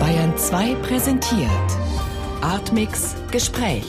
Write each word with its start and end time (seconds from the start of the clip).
Bayern 0.00 0.38
2 0.38 0.74
präsentiert 0.76 1.50
Artmix 2.40 3.14
Gespräch. 3.30 3.84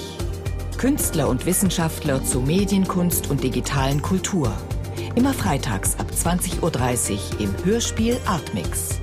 Künstler 0.77 1.29
und 1.29 1.46
Wissenschaftler 1.46 2.21
zu 2.25 2.42
Medienkunst 2.42 3.29
und 3.29 3.41
digitalen 3.41 4.01
Kultur. 4.01 4.51
Immer 5.15 5.33
freitags 5.33 5.97
ab 5.97 6.07
20.30 6.11 6.61
Uhr 6.61 7.39
im 7.39 7.55
Hörspiel 7.63 8.17
Artmix. 8.25 8.99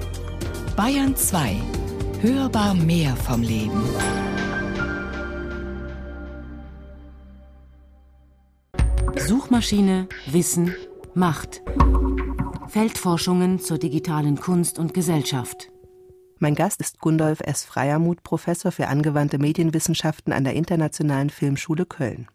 Bayern 0.76 1.16
2. 1.16 1.56
Hörbar 2.21 2.74
mehr 2.74 3.16
vom 3.16 3.40
Leben. 3.40 3.82
Suchmaschine, 9.16 10.06
Wissen, 10.26 10.74
Macht. 11.14 11.62
Feldforschungen 12.68 13.58
zur 13.58 13.78
digitalen 13.78 14.38
Kunst 14.38 14.78
und 14.78 14.92
Gesellschaft. 14.92 15.71
Mein 16.38 16.55
Gast 16.55 16.82
ist 16.82 17.00
Gundolf 17.00 17.41
S. 17.41 17.64
Freiermuth, 17.64 18.23
Professor 18.23 18.70
für 18.70 18.88
angewandte 18.88 19.38
Medienwissenschaften 19.38 20.34
an 20.34 20.45
der 20.45 20.52
Internationalen 20.52 21.30
Filmschule 21.30 21.87
Köln. 21.87 22.28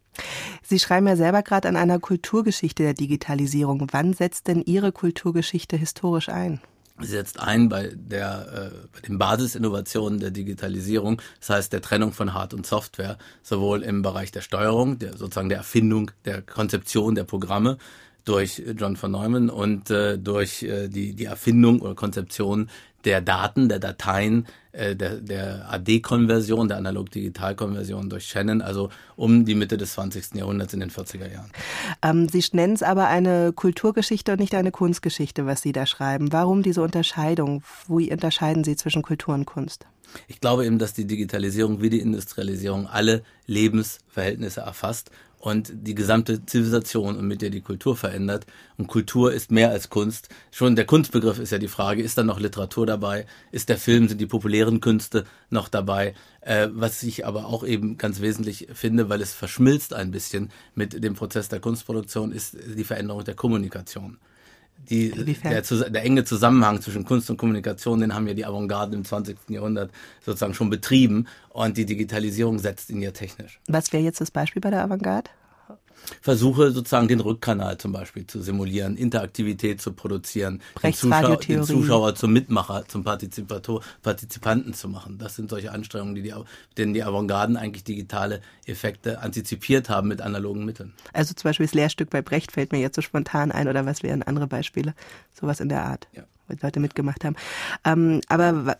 Sie 0.63 0.79
schreiben 0.79 1.07
ja 1.07 1.15
selber 1.15 1.43
gerade 1.43 1.67
an 1.67 1.75
einer 1.75 1.99
Kulturgeschichte 1.99 2.81
der 2.81 2.95
Digitalisierung. 2.95 3.87
Wann 3.91 4.13
setzt 4.13 4.47
denn 4.47 4.63
Ihre 4.63 4.91
Kulturgeschichte 4.91 5.77
historisch 5.77 6.29
ein? 6.29 6.61
Sie 6.99 7.07
setzt 7.07 7.39
ein 7.39 7.69
bei 7.69 7.91
der 7.93 8.71
äh, 8.73 8.87
bei 8.91 9.07
den 9.07 9.17
Basisinnovationen 9.19 10.19
der 10.19 10.31
Digitalisierung, 10.31 11.21
das 11.39 11.49
heißt 11.49 11.73
der 11.73 11.81
Trennung 11.81 12.11
von 12.11 12.33
Hard- 12.33 12.53
und 12.53 12.65
Software, 12.65 13.17
sowohl 13.43 13.83
im 13.83 14.01
Bereich 14.01 14.31
der 14.31 14.41
Steuerung, 14.41 14.99
der 14.99 15.15
sozusagen 15.15 15.49
der 15.49 15.59
Erfindung, 15.59 16.11
der 16.25 16.41
Konzeption 16.41 17.15
der 17.15 17.23
Programme, 17.23 17.77
durch 18.25 18.61
John 18.77 18.95
von 18.95 19.11
Neumann 19.11 19.49
und 19.49 19.89
äh, 19.89 20.17
durch 20.17 20.63
äh, 20.63 20.87
die, 20.87 21.13
die 21.13 21.25
Erfindung 21.25 21.81
oder 21.81 21.95
Konzeption 21.95 22.69
der 23.05 23.21
Daten, 23.21 23.67
der 23.67 23.79
Dateien, 23.79 24.45
äh, 24.71 24.95
der, 24.95 25.15
der 25.15 25.71
AD-Konversion, 25.71 26.67
der 26.67 26.77
Analog-Digital-Konversion 26.77 28.09
durch 28.09 28.25
Shannon, 28.25 28.61
also 28.61 28.89
um 29.15 29.45
die 29.45 29.55
Mitte 29.55 29.77
des 29.77 29.93
20. 29.93 30.35
Jahrhunderts 30.35 30.73
in 30.73 30.79
den 30.79 30.91
40er 30.91 31.31
Jahren. 31.31 31.51
Ähm, 32.01 32.29
Sie 32.29 32.43
nennen 32.53 32.73
es 32.73 32.83
aber 32.83 33.07
eine 33.07 33.53
Kulturgeschichte 33.53 34.33
und 34.33 34.39
nicht 34.39 34.55
eine 34.55 34.71
Kunstgeschichte, 34.71 35.45
was 35.45 35.61
Sie 35.61 35.71
da 35.71 35.85
schreiben. 35.85 36.31
Warum 36.31 36.63
diese 36.63 36.81
Unterscheidung? 36.81 37.63
Wie 37.87 38.11
unterscheiden 38.11 38.63
Sie 38.63 38.75
zwischen 38.75 39.01
Kultur 39.01 39.33
und 39.33 39.45
Kunst? 39.45 39.87
Ich 40.27 40.41
glaube 40.41 40.65
eben, 40.65 40.77
dass 40.77 40.93
die 40.93 41.07
Digitalisierung 41.07 41.81
wie 41.81 41.89
die 41.89 42.01
Industrialisierung 42.01 42.87
alle 42.87 43.23
Lebensverhältnisse 43.45 44.61
erfasst 44.61 45.09
und 45.41 45.71
die 45.73 45.95
gesamte 45.95 46.45
Zivilisation 46.45 47.17
und 47.17 47.27
mit 47.27 47.41
der 47.41 47.49
die 47.49 47.61
Kultur 47.61 47.97
verändert. 47.97 48.45
Und 48.77 48.87
Kultur 48.87 49.33
ist 49.33 49.51
mehr 49.51 49.71
als 49.71 49.89
Kunst. 49.89 50.29
Schon 50.51 50.75
der 50.75 50.85
Kunstbegriff 50.85 51.39
ist 51.39 51.51
ja 51.51 51.57
die 51.57 51.67
Frage, 51.67 52.03
ist 52.03 52.17
da 52.17 52.23
noch 52.23 52.39
Literatur 52.39 52.85
dabei? 52.85 53.25
Ist 53.51 53.69
der 53.69 53.77
Film, 53.77 54.07
sind 54.07 54.21
die 54.21 54.27
populären 54.27 54.81
Künste 54.81 55.25
noch 55.49 55.67
dabei? 55.67 56.13
Äh, 56.41 56.67
was 56.71 57.01
ich 57.01 57.25
aber 57.25 57.47
auch 57.47 57.63
eben 57.63 57.97
ganz 57.97 58.21
wesentlich 58.21 58.67
finde, 58.73 59.09
weil 59.09 59.21
es 59.21 59.33
verschmilzt 59.33 59.93
ein 59.95 60.11
bisschen 60.11 60.51
mit 60.75 61.03
dem 61.03 61.15
Prozess 61.15 61.49
der 61.49 61.59
Kunstproduktion, 61.59 62.31
ist 62.31 62.55
die 62.77 62.83
Veränderung 62.83 63.23
der 63.23 63.35
Kommunikation. 63.35 64.17
Die, 64.89 65.11
der, 65.43 65.61
der, 65.61 66.03
enge 66.03 66.23
Zusammenhang 66.23 66.81
zwischen 66.81 67.05
Kunst 67.05 67.29
und 67.29 67.37
Kommunikation, 67.37 67.99
den 67.99 68.13
haben 68.13 68.27
ja 68.27 68.33
die 68.33 68.45
Avantgarden 68.45 68.95
im 68.95 69.05
20. 69.05 69.37
Jahrhundert 69.49 69.91
sozusagen 70.25 70.53
schon 70.53 70.69
betrieben 70.69 71.27
und 71.49 71.77
die 71.77 71.85
Digitalisierung 71.85 72.59
setzt 72.59 72.89
ihn 72.89 73.01
ja 73.01 73.11
technisch. 73.11 73.59
Was 73.67 73.93
wäre 73.93 74.03
jetzt 74.03 74.21
das 74.21 74.31
Beispiel 74.31 74.61
bei 74.61 74.69
der 74.69 74.83
Avantgarde? 74.83 75.29
Versuche 76.21 76.71
sozusagen 76.71 77.07
den 77.07 77.19
Rückkanal 77.19 77.77
zum 77.77 77.91
Beispiel 77.91 78.27
zu 78.27 78.41
simulieren, 78.41 78.97
Interaktivität 78.97 79.81
zu 79.81 79.93
produzieren, 79.93 80.61
den 80.83 80.93
Zuschauer, 80.93 81.37
den 81.37 81.63
Zuschauer 81.63 82.15
zum 82.15 82.33
Mitmacher, 82.33 82.83
zum 82.87 83.03
Partizipator, 83.03 83.81
Partizipanten 84.01 84.73
zu 84.73 84.89
machen. 84.89 85.17
Das 85.17 85.35
sind 85.35 85.49
solche 85.49 85.71
Anstrengungen, 85.71 86.15
die 86.15 86.21
die, 86.21 86.33
denen 86.77 86.93
die 86.93 87.03
Avantgarden 87.03 87.57
eigentlich 87.57 87.83
digitale 87.83 88.41
Effekte 88.65 89.21
antizipiert 89.21 89.89
haben 89.89 90.07
mit 90.07 90.21
analogen 90.21 90.65
Mitteln. 90.65 90.93
Also 91.13 91.33
zum 91.33 91.49
Beispiel 91.49 91.65
das 91.65 91.73
Lehrstück 91.73 92.09
bei 92.09 92.21
Brecht 92.21 92.51
fällt 92.51 92.71
mir 92.71 92.79
jetzt 92.79 92.95
so 92.95 93.01
spontan 93.01 93.51
ein 93.51 93.67
oder 93.67 93.85
was 93.85 94.03
wären 94.03 94.23
andere 94.23 94.47
Beispiele? 94.47 94.93
Sowas 95.39 95.59
in 95.59 95.69
der 95.69 95.83
Art, 95.83 96.07
ja. 96.13 96.23
Leute 96.61 96.79
mitgemacht 96.79 97.23
haben. 97.23 97.35
Ähm, 97.85 98.21
aber 98.27 98.77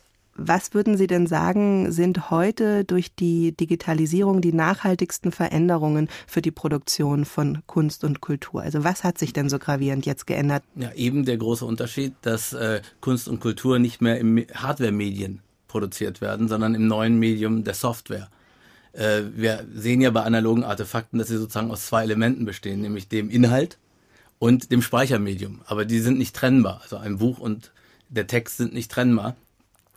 was 0.48 0.74
würden 0.74 0.98
Sie 0.98 1.08
denn 1.08 1.28
sagen, 1.28 1.92
sind 1.92 2.30
heute 2.30 2.84
durch 2.84 3.14
die 3.16 3.52
Digitalisierung 3.52 4.42
die 4.42 4.54
nachhaltigsten 4.54 5.32
Veränderungen 5.32 6.10
für 6.28 6.42
die 6.42 6.52
Produktion 6.52 7.26
von 7.26 7.60
Kunst 7.68 8.04
und 8.04 8.22
Kultur? 8.22 8.62
Also 8.62 8.84
was 8.84 9.04
hat 9.04 9.18
sich 9.18 9.34
denn 9.34 9.50
so 9.50 9.60
gravierend 9.60 10.06
jetzt 10.06 10.28
geändert? 10.28 10.64
Ja, 10.76 10.92
eben 10.94 11.26
der 11.26 11.38
große 11.38 11.66
Unterschied, 11.66 12.14
dass 12.22 12.54
äh, 12.54 12.82
Kunst 13.00 13.28
und 13.28 13.40
Kultur 13.40 13.80
nicht 13.80 14.02
mehr 14.02 14.20
im 14.20 14.46
Hardware-Medien 14.54 15.42
produziert 15.68 16.22
werden, 16.22 16.48
sondern 16.48 16.76
im 16.76 16.88
neuen 16.88 17.18
Medium 17.18 17.64
der 17.64 17.74
Software. 17.74 18.30
Äh, 18.94 19.22
wir 19.36 19.66
sehen 19.74 20.02
ja 20.02 20.12
bei 20.12 20.24
analogen 20.24 20.64
Artefakten, 20.64 21.20
dass 21.20 21.30
sie 21.30 21.38
sozusagen 21.38 21.72
aus 21.72 21.86
zwei 21.86 22.04
Elementen 22.04 22.46
bestehen, 22.46 22.82
nämlich 22.82 23.08
dem 23.08 23.30
Inhalt 23.30 23.78
und 24.40 24.72
dem 24.72 24.82
Speichermedium. 24.82 25.62
Aber 25.66 25.86
die 25.86 26.00
sind 26.00 26.18
nicht 26.18 26.36
trennbar. 26.36 26.82
Also 26.82 26.98
ein 26.98 27.18
Buch 27.18 27.40
und 27.40 27.72
der 28.10 28.28
Text 28.28 28.58
sind 28.58 28.74
nicht 28.74 28.92
trennbar 28.92 29.36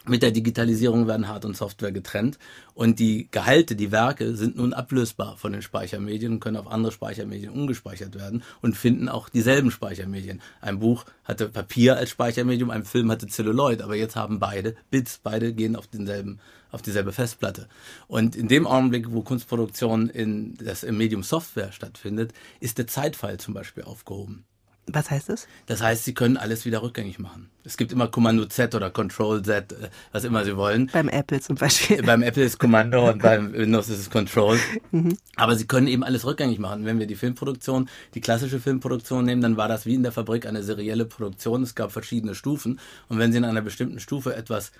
mit 0.06 0.22
der 0.22 0.30
Digitalisierung 0.30 1.06
werden 1.06 1.28
Hard- 1.28 1.44
und 1.44 1.56
Software 1.56 1.92
getrennt 1.92 2.38
und 2.74 2.98
die 2.98 3.28
Gehalte, 3.30 3.76
die 3.76 3.92
Werke 3.92 4.34
sind 4.34 4.56
nun 4.56 4.72
ablösbar 4.72 5.36
von 5.36 5.52
den 5.52 5.62
Speichermedien 5.62 6.34
und 6.34 6.40
können 6.40 6.56
auf 6.56 6.66
andere 6.66 6.92
Speichermedien 6.92 7.52
umgespeichert 7.52 8.14
werden 8.14 8.42
und 8.60 8.76
finden 8.76 9.08
auch 9.08 9.28
dieselben 9.28 9.70
Speichermedien. 9.70 10.42
Ein 10.60 10.78
Buch 10.78 11.04
hatte 11.24 11.48
Papier 11.48 11.96
als 11.96 12.10
Speichermedium, 12.10 12.70
ein 12.70 12.84
Film 12.84 13.10
hatte 13.10 13.26
Celluloid, 13.26 13.82
aber 13.82 13.96
jetzt 13.96 14.16
haben 14.16 14.38
beide 14.38 14.74
Bits, 14.90 15.20
beide 15.22 15.52
gehen 15.52 15.76
auf 15.76 15.86
denselben 15.86 16.38
auf 16.70 16.82
dieselbe 16.82 17.12
Festplatte. 17.12 17.68
Und 18.08 18.34
in 18.34 18.48
dem 18.48 18.66
Augenblick, 18.66 19.12
wo 19.12 19.22
Kunstproduktion 19.22 20.08
in 20.08 20.56
das 20.56 20.82
im 20.82 20.98
Medium 20.98 21.22
Software 21.22 21.70
stattfindet, 21.70 22.32
ist 22.58 22.78
der 22.78 22.88
Zeitfall 22.88 23.38
zum 23.38 23.54
Beispiel 23.54 23.84
aufgehoben. 23.84 24.44
Was 24.86 25.10
heißt 25.10 25.30
das? 25.30 25.48
Das 25.66 25.82
heißt, 25.82 26.04
Sie 26.04 26.12
können 26.12 26.36
alles 26.36 26.66
wieder 26.66 26.82
rückgängig 26.82 27.18
machen. 27.18 27.48
Es 27.64 27.78
gibt 27.78 27.92
immer 27.92 28.08
Kommando 28.08 28.44
Z 28.44 28.74
oder 28.74 28.90
Control 28.90 29.42
Z, 29.42 29.72
äh, 29.72 29.88
was 30.12 30.24
immer 30.24 30.44
Sie 30.44 30.56
wollen. 30.56 30.90
Beim 30.92 31.08
Apple 31.08 31.40
zum 31.40 31.56
Beispiel. 31.56 32.02
Beim 32.02 32.22
Apple 32.22 32.44
ist 32.44 32.58
Kommando 32.58 33.08
und 33.08 33.22
beim 33.22 33.52
Windows 33.54 33.88
ist 33.88 33.98
es 34.00 34.10
Control. 34.10 34.58
Mhm. 34.90 35.16
Aber 35.36 35.56
Sie 35.56 35.66
können 35.66 35.86
eben 35.86 36.04
alles 36.04 36.26
rückgängig 36.26 36.58
machen. 36.58 36.84
Wenn 36.84 36.98
wir 36.98 37.06
die 37.06 37.14
Filmproduktion, 37.14 37.88
die 38.14 38.20
klassische 38.20 38.60
Filmproduktion 38.60 39.24
nehmen, 39.24 39.40
dann 39.40 39.56
war 39.56 39.68
das 39.68 39.86
wie 39.86 39.94
in 39.94 40.02
der 40.02 40.12
Fabrik 40.12 40.46
eine 40.46 40.62
serielle 40.62 41.06
Produktion. 41.06 41.62
Es 41.62 41.74
gab 41.74 41.90
verschiedene 41.90 42.34
Stufen. 42.34 42.78
Und 43.08 43.18
wenn 43.18 43.32
Sie 43.32 43.38
in 43.38 43.44
einer 43.44 43.62
bestimmten 43.62 44.00
Stufe 44.00 44.36
etwas 44.36 44.72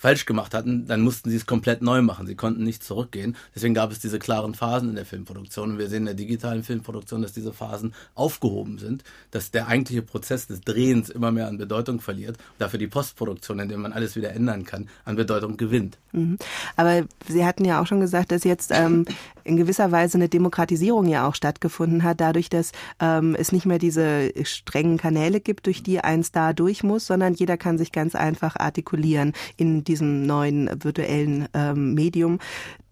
falsch 0.00 0.24
gemacht 0.24 0.54
hatten, 0.54 0.86
dann 0.86 1.02
mussten 1.02 1.28
sie 1.28 1.36
es 1.36 1.44
komplett 1.44 1.82
neu 1.82 2.00
machen. 2.00 2.26
Sie 2.26 2.34
konnten 2.34 2.64
nicht 2.64 2.82
zurückgehen. 2.82 3.36
Deswegen 3.54 3.74
gab 3.74 3.92
es 3.92 3.98
diese 3.98 4.18
klaren 4.18 4.54
Phasen 4.54 4.88
in 4.88 4.94
der 4.94 5.04
Filmproduktion. 5.04 5.72
Und 5.72 5.78
wir 5.78 5.88
sehen 5.88 5.98
in 5.98 6.06
der 6.06 6.14
digitalen 6.14 6.62
Filmproduktion, 6.62 7.20
dass 7.20 7.34
diese 7.34 7.52
Phasen 7.52 7.92
aufgehoben 8.14 8.78
sind, 8.78 9.04
dass 9.30 9.50
der 9.50 9.66
eigentliche 9.68 10.00
Prozess 10.00 10.46
des 10.46 10.62
Drehens 10.62 11.10
immer 11.10 11.32
mehr 11.32 11.48
an 11.48 11.58
Bedeutung 11.58 12.00
verliert 12.00 12.38
dafür 12.58 12.78
die 12.78 12.86
Postproduktion, 12.86 13.58
in 13.58 13.68
der 13.68 13.76
man 13.76 13.92
alles 13.92 14.16
wieder 14.16 14.32
ändern 14.32 14.64
kann, 14.64 14.88
an 15.04 15.16
Bedeutung 15.16 15.58
gewinnt. 15.58 15.98
Mhm. 16.12 16.38
Aber 16.76 17.04
Sie 17.28 17.44
hatten 17.44 17.64
ja 17.66 17.80
auch 17.80 17.86
schon 17.86 18.00
gesagt, 18.00 18.32
dass 18.32 18.44
jetzt 18.44 18.70
ähm, 18.72 19.04
in 19.44 19.56
gewisser 19.56 19.92
Weise 19.92 20.18
eine 20.18 20.28
Demokratisierung 20.28 21.06
ja 21.06 21.26
auch 21.26 21.34
stattgefunden 21.34 22.04
hat, 22.04 22.20
dadurch, 22.20 22.48
dass 22.48 22.72
ähm, 23.00 23.34
es 23.38 23.52
nicht 23.52 23.66
mehr 23.66 23.78
diese 23.78 24.32
strengen 24.44 24.98
Kanäle 24.98 25.40
gibt, 25.40 25.66
durch 25.66 25.82
die 25.82 26.00
ein 26.00 26.22
Star 26.22 26.54
durch 26.54 26.82
muss, 26.82 27.06
sondern 27.06 27.34
jeder 27.34 27.56
kann 27.56 27.78
sich 27.78 27.92
ganz 27.92 28.14
einfach 28.14 28.56
artikulieren 28.56 29.32
in 29.56 29.84
diesem 29.84 30.26
neuen 30.26 30.70
virtuellen 30.82 31.48
ähm, 31.54 31.94
Medium 31.94 32.38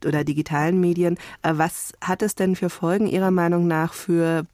oder 0.04 0.24
digitalen 0.24 0.80
Medien. 0.80 1.18
Äh, 1.42 1.54
was 1.54 1.92
hat 2.00 2.22
es 2.22 2.34
denn 2.34 2.56
für 2.56 2.70
Folgen 2.70 3.06
Ihrer 3.06 3.30
Meinung 3.30 3.66
nach 3.66 3.92
für 3.92 4.46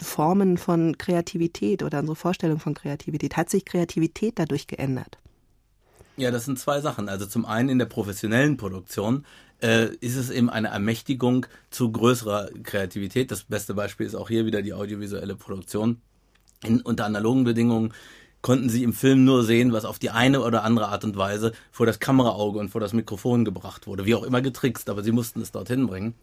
Formen 0.00 0.58
von 0.58 0.98
Kreativität 0.98 1.82
oder 1.82 2.00
unsere 2.00 2.16
Vorstellung 2.16 2.58
von 2.58 2.74
Kreativität? 2.74 3.36
Hat 3.36 3.50
sich 3.50 3.64
Kreativität 3.64 4.38
dadurch 4.38 4.66
geändert? 4.66 5.21
Ja, 6.16 6.30
das 6.30 6.44
sind 6.44 6.58
zwei 6.58 6.80
Sachen. 6.80 7.08
Also 7.08 7.26
zum 7.26 7.46
einen 7.46 7.68
in 7.68 7.78
der 7.78 7.86
professionellen 7.86 8.56
Produktion 8.56 9.24
äh, 9.62 9.94
ist 10.00 10.16
es 10.16 10.30
eben 10.30 10.50
eine 10.50 10.68
Ermächtigung 10.68 11.46
zu 11.70 11.90
größerer 11.90 12.50
Kreativität. 12.62 13.30
Das 13.30 13.44
beste 13.44 13.74
Beispiel 13.74 14.06
ist 14.06 14.14
auch 14.14 14.28
hier 14.28 14.44
wieder 14.44 14.62
die 14.62 14.74
audiovisuelle 14.74 15.36
Produktion. 15.36 16.02
In, 16.64 16.80
unter 16.82 17.06
analogen 17.06 17.44
Bedingungen 17.44 17.94
konnten 18.42 18.68
sie 18.68 18.82
im 18.82 18.92
Film 18.92 19.24
nur 19.24 19.44
sehen, 19.44 19.72
was 19.72 19.84
auf 19.84 19.98
die 19.98 20.10
eine 20.10 20.42
oder 20.42 20.64
andere 20.64 20.88
Art 20.88 21.04
und 21.04 21.16
Weise 21.16 21.52
vor 21.70 21.86
das 21.86 22.00
Kameraauge 22.00 22.58
und 22.58 22.68
vor 22.68 22.80
das 22.80 22.92
Mikrofon 22.92 23.44
gebracht 23.44 23.86
wurde. 23.86 24.04
Wie 24.04 24.14
auch 24.14 24.24
immer 24.24 24.42
getrickst, 24.42 24.90
aber 24.90 25.02
sie 25.02 25.12
mussten 25.12 25.40
es 25.40 25.52
dorthin 25.52 25.86
bringen. 25.86 26.14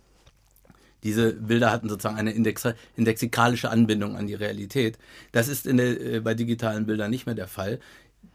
Diese 1.03 1.31
Bilder 1.31 1.71
hatten 1.71 1.87
sozusagen 1.87 2.17
eine 2.17 2.31
Index 2.31 2.67
indexikalische 2.97 3.69
Anbindung 3.69 4.17
an 4.17 4.27
die 4.27 4.33
Realität. 4.33 4.99
Das 5.31 5.47
ist 5.47 5.65
der, 5.65 5.79
äh, 5.79 6.19
bei 6.19 6.33
digitalen 6.33 6.85
Bildern 6.85 7.09
nicht 7.09 7.25
mehr 7.25 7.35
der 7.35 7.47
Fall. 7.47 7.79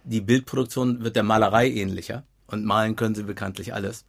Die 0.05 0.21
Bildproduktion 0.21 1.03
wird 1.03 1.17
der 1.17 1.23
Malerei 1.23 1.71
ähnlicher 1.71 2.25
und 2.47 2.65
malen 2.65 2.97
können 2.97 3.15
sie 3.15 3.23
bekanntlich 3.23 3.75
alles. 3.75 4.05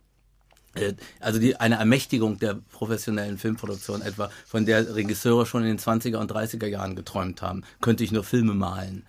Äh, 0.76 0.94
also 1.20 1.40
die, 1.40 1.56
eine 1.56 1.76
Ermächtigung 1.76 2.40
der 2.40 2.56
professionellen 2.72 3.38
Filmproduktion 3.38 4.02
etwa, 4.02 4.30
von 4.46 4.66
der 4.66 4.96
Regisseure 4.96 5.46
schon 5.46 5.64
in 5.64 5.70
den 5.70 5.80
20er 5.80 6.18
und 6.18 6.32
30er 6.32 6.68
Jahren 6.68 6.96
geträumt 6.96 7.42
haben, 7.42 7.64
könnte 7.82 8.04
ich 8.04 8.12
nur 8.12 8.24
Filme 8.24 8.54
malen 8.54 9.04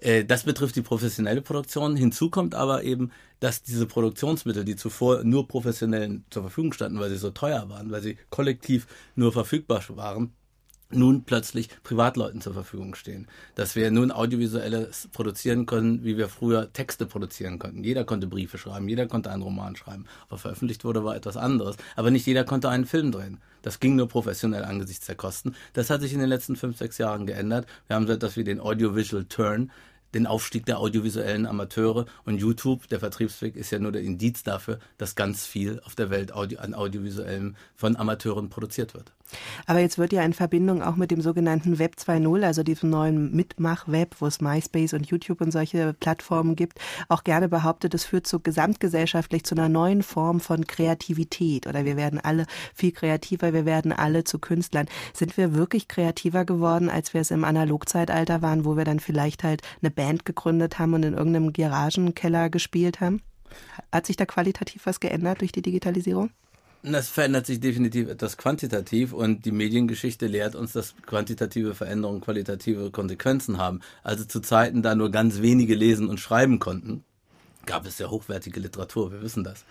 Äh, 0.00 0.24
das 0.24 0.42
betrifft 0.44 0.76
die 0.76 0.82
professionelle 0.82 1.40
Produktion. 1.40 1.96
Hinzu 1.96 2.30
kommt 2.30 2.54
aber 2.54 2.82
eben, 2.82 3.10
dass 3.40 3.62
diese 3.62 3.86
Produktionsmittel, 3.86 4.64
die 4.64 4.76
zuvor 4.76 5.24
nur 5.24 5.48
professionellen 5.48 6.24
zur 6.30 6.42
Verfügung 6.42 6.72
standen, 6.72 7.00
weil 7.00 7.10
sie 7.10 7.16
so 7.16 7.30
teuer 7.30 7.68
waren, 7.70 7.90
weil 7.90 8.02
sie 8.02 8.18
kollektiv 8.30 8.86
nur 9.16 9.32
verfügbar 9.32 9.82
waren, 9.90 10.34
nun 10.94 11.24
plötzlich 11.24 11.68
Privatleuten 11.82 12.40
zur 12.40 12.54
Verfügung 12.54 12.94
stehen. 12.94 13.26
Dass 13.54 13.76
wir 13.76 13.90
nun 13.90 14.10
audiovisuelles 14.10 15.08
produzieren 15.12 15.66
können, 15.66 16.04
wie 16.04 16.16
wir 16.16 16.28
früher 16.28 16.72
Texte 16.72 17.06
produzieren 17.06 17.58
konnten. 17.58 17.84
Jeder 17.84 18.04
konnte 18.04 18.26
Briefe 18.26 18.58
schreiben, 18.58 18.88
jeder 18.88 19.06
konnte 19.06 19.30
einen 19.30 19.42
Roman 19.42 19.76
schreiben. 19.76 20.06
Aber 20.28 20.38
veröffentlicht 20.38 20.84
wurde, 20.84 21.04
war 21.04 21.16
etwas 21.16 21.36
anderes. 21.36 21.76
Aber 21.96 22.10
nicht 22.10 22.26
jeder 22.26 22.44
konnte 22.44 22.68
einen 22.68 22.86
Film 22.86 23.12
drehen. 23.12 23.38
Das 23.62 23.80
ging 23.80 23.96
nur 23.96 24.08
professionell 24.08 24.64
angesichts 24.64 25.06
der 25.06 25.14
Kosten. 25.14 25.54
Das 25.72 25.88
hat 25.88 26.02
sich 26.02 26.12
in 26.12 26.18
den 26.18 26.28
letzten 26.28 26.54
fünf, 26.54 26.76
sechs 26.76 26.98
Jahren 26.98 27.26
geändert. 27.26 27.66
Wir 27.86 27.96
haben 27.96 28.06
so 28.06 28.12
etwas 28.12 28.36
wie 28.36 28.44
den 28.44 28.60
Audiovisual 28.60 29.24
Turn, 29.24 29.70
den 30.14 30.26
Aufstieg 30.26 30.64
der 30.66 30.78
audiovisuellen 30.78 31.46
Amateure 31.46 32.06
und 32.24 32.38
YouTube, 32.38 32.88
der 32.88 33.00
Vertriebsweg, 33.00 33.56
ist 33.56 33.70
ja 33.70 33.78
nur 33.78 33.92
der 33.92 34.02
Indiz 34.02 34.42
dafür, 34.42 34.78
dass 34.96 35.16
ganz 35.16 35.46
viel 35.46 35.80
auf 35.84 35.94
der 35.94 36.10
Welt 36.10 36.32
an 36.32 36.74
audiovisuellem 36.74 37.56
von 37.74 37.96
Amateuren 37.96 38.48
produziert 38.48 38.94
wird. 38.94 39.12
Aber 39.66 39.80
jetzt 39.80 39.98
wird 39.98 40.12
ja 40.12 40.22
in 40.22 40.32
Verbindung 40.32 40.82
auch 40.82 40.96
mit 40.96 41.10
dem 41.10 41.20
sogenannten 41.20 41.78
Web 41.78 41.96
2.0, 41.98 42.44
also 42.44 42.62
diesem 42.62 42.90
neuen 42.90 43.34
Mitmach-Web, 43.34 44.16
wo 44.18 44.26
es 44.26 44.40
MySpace 44.40 44.92
und 44.92 45.06
YouTube 45.06 45.40
und 45.40 45.50
solche 45.50 45.94
Plattformen 45.94 46.56
gibt, 46.56 46.78
auch 47.08 47.24
gerne 47.24 47.48
behauptet, 47.48 47.94
es 47.94 48.04
führt 48.04 48.26
so 48.26 48.40
gesamtgesellschaftlich 48.40 49.44
zu 49.44 49.54
einer 49.54 49.68
neuen 49.68 50.02
Form 50.02 50.40
von 50.40 50.66
Kreativität 50.66 51.66
oder 51.66 51.84
wir 51.84 51.96
werden 51.96 52.20
alle 52.20 52.46
viel 52.74 52.92
kreativer, 52.92 53.52
wir 53.52 53.64
werden 53.64 53.92
alle 53.92 54.24
zu 54.24 54.38
Künstlern. 54.38 54.86
Sind 55.12 55.36
wir 55.36 55.54
wirklich 55.54 55.88
kreativer 55.88 56.44
geworden, 56.44 56.90
als 56.90 57.14
wir 57.14 57.20
es 57.20 57.30
im 57.30 57.44
Analogzeitalter 57.44 58.42
waren, 58.42 58.64
wo 58.64 58.76
wir 58.76 58.84
dann 58.84 59.00
vielleicht 59.00 59.44
halt 59.44 59.62
eine 59.82 59.90
Band 59.90 60.24
gegründet 60.24 60.78
haben 60.78 60.94
und 60.94 61.04
in 61.04 61.14
irgendeinem 61.14 61.52
Garagenkeller 61.52 62.50
gespielt 62.50 63.00
haben? 63.00 63.22
Hat 63.92 64.06
sich 64.06 64.16
da 64.16 64.26
qualitativ 64.26 64.86
was 64.86 65.00
geändert 65.00 65.40
durch 65.40 65.52
die 65.52 65.62
Digitalisierung? 65.62 66.30
Das 66.86 67.08
verändert 67.08 67.46
sich 67.46 67.60
definitiv 67.60 68.10
etwas 68.10 68.36
quantitativ 68.36 69.14
und 69.14 69.46
die 69.46 69.52
Mediengeschichte 69.52 70.26
lehrt 70.26 70.54
uns, 70.54 70.72
dass 70.74 70.94
quantitative 71.06 71.74
Veränderungen 71.74 72.20
qualitative 72.20 72.90
Konsequenzen 72.90 73.56
haben. 73.56 73.80
Also 74.02 74.24
zu 74.24 74.40
Zeiten, 74.40 74.82
da 74.82 74.94
nur 74.94 75.10
ganz 75.10 75.40
wenige 75.40 75.74
lesen 75.74 76.10
und 76.10 76.20
schreiben 76.20 76.58
konnten, 76.58 77.02
gab 77.64 77.86
es 77.86 77.96
sehr 77.96 78.10
hochwertige 78.10 78.60
Literatur, 78.60 79.12
wir 79.12 79.22
wissen 79.22 79.44
das. 79.44 79.64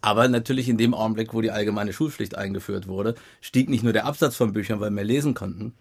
Aber 0.00 0.26
natürlich 0.26 0.68
in 0.68 0.76
dem 0.76 0.92
Augenblick, 0.92 1.34
wo 1.34 1.40
die 1.40 1.52
allgemeine 1.52 1.92
Schulpflicht 1.92 2.36
eingeführt 2.36 2.88
wurde, 2.88 3.14
stieg 3.40 3.68
nicht 3.68 3.84
nur 3.84 3.92
der 3.92 4.06
Absatz 4.06 4.34
von 4.34 4.52
Büchern, 4.52 4.80
weil 4.80 4.90
mehr 4.90 5.04
lesen 5.04 5.34
konnten, 5.34 5.72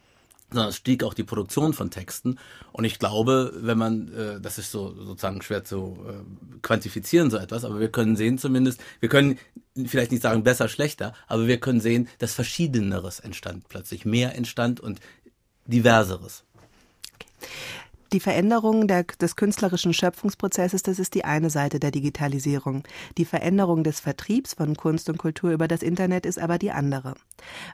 sondern 0.50 0.70
es 0.70 0.78
stieg 0.78 1.04
auch 1.04 1.14
die 1.14 1.24
Produktion 1.24 1.74
von 1.74 1.92
Texten. 1.92 2.38
Und 2.72 2.86
ich 2.86 3.00
glaube, 3.00 3.54
wenn 3.56 3.78
man, 3.78 4.14
äh, 4.14 4.42
das 4.42 4.58
ist 4.58 4.72
so 4.72 4.94
sozusagen 4.94 5.42
schwer 5.42 5.64
zu 5.64 5.98
äh, 6.08 6.60
quantifizieren, 6.62 7.32
so 7.32 7.38
etwas, 7.38 7.66
aber 7.66 7.80
wir 7.80 7.90
können 7.90 8.16
sehen 8.16 8.38
zumindest, 8.38 8.82
wir 9.00 9.10
können 9.10 9.38
vielleicht 9.86 10.12
nicht 10.12 10.24
sagen 10.24 10.44
besser, 10.44 10.68
schlechter, 10.70 11.14
aber 11.28 11.48
wir 11.48 11.60
können 11.60 11.82
sehen, 11.82 12.08
dass 12.20 12.34
Verschiedeneres 12.34 13.20
entstand 13.20 13.68
plötzlich, 13.70 14.06
mehr 14.06 14.36
entstand 14.36 14.80
und 14.80 15.00
diverseres. 15.66 16.44
Okay. 17.16 17.28
Die 18.14 18.20
Veränderung 18.20 18.88
der, 18.88 19.04
des 19.04 19.36
künstlerischen 19.36 19.94
Schöpfungsprozesses, 19.94 20.84
das 20.84 21.00
ist 21.00 21.16
die 21.16 21.26
eine 21.26 21.50
Seite 21.50 21.80
der 21.80 21.92
Digitalisierung. 21.92 22.84
Die 23.18 23.26
Veränderung 23.26 23.84
des 23.84 24.00
Vertriebs 24.00 24.54
von 24.54 24.78
Kunst 24.78 25.10
und 25.10 25.18
Kultur 25.18 25.52
über 25.52 25.68
das 25.68 25.82
Internet 25.82 26.26
ist 26.26 26.40
aber 26.40 26.58
die 26.58 26.72
andere. 26.72 27.16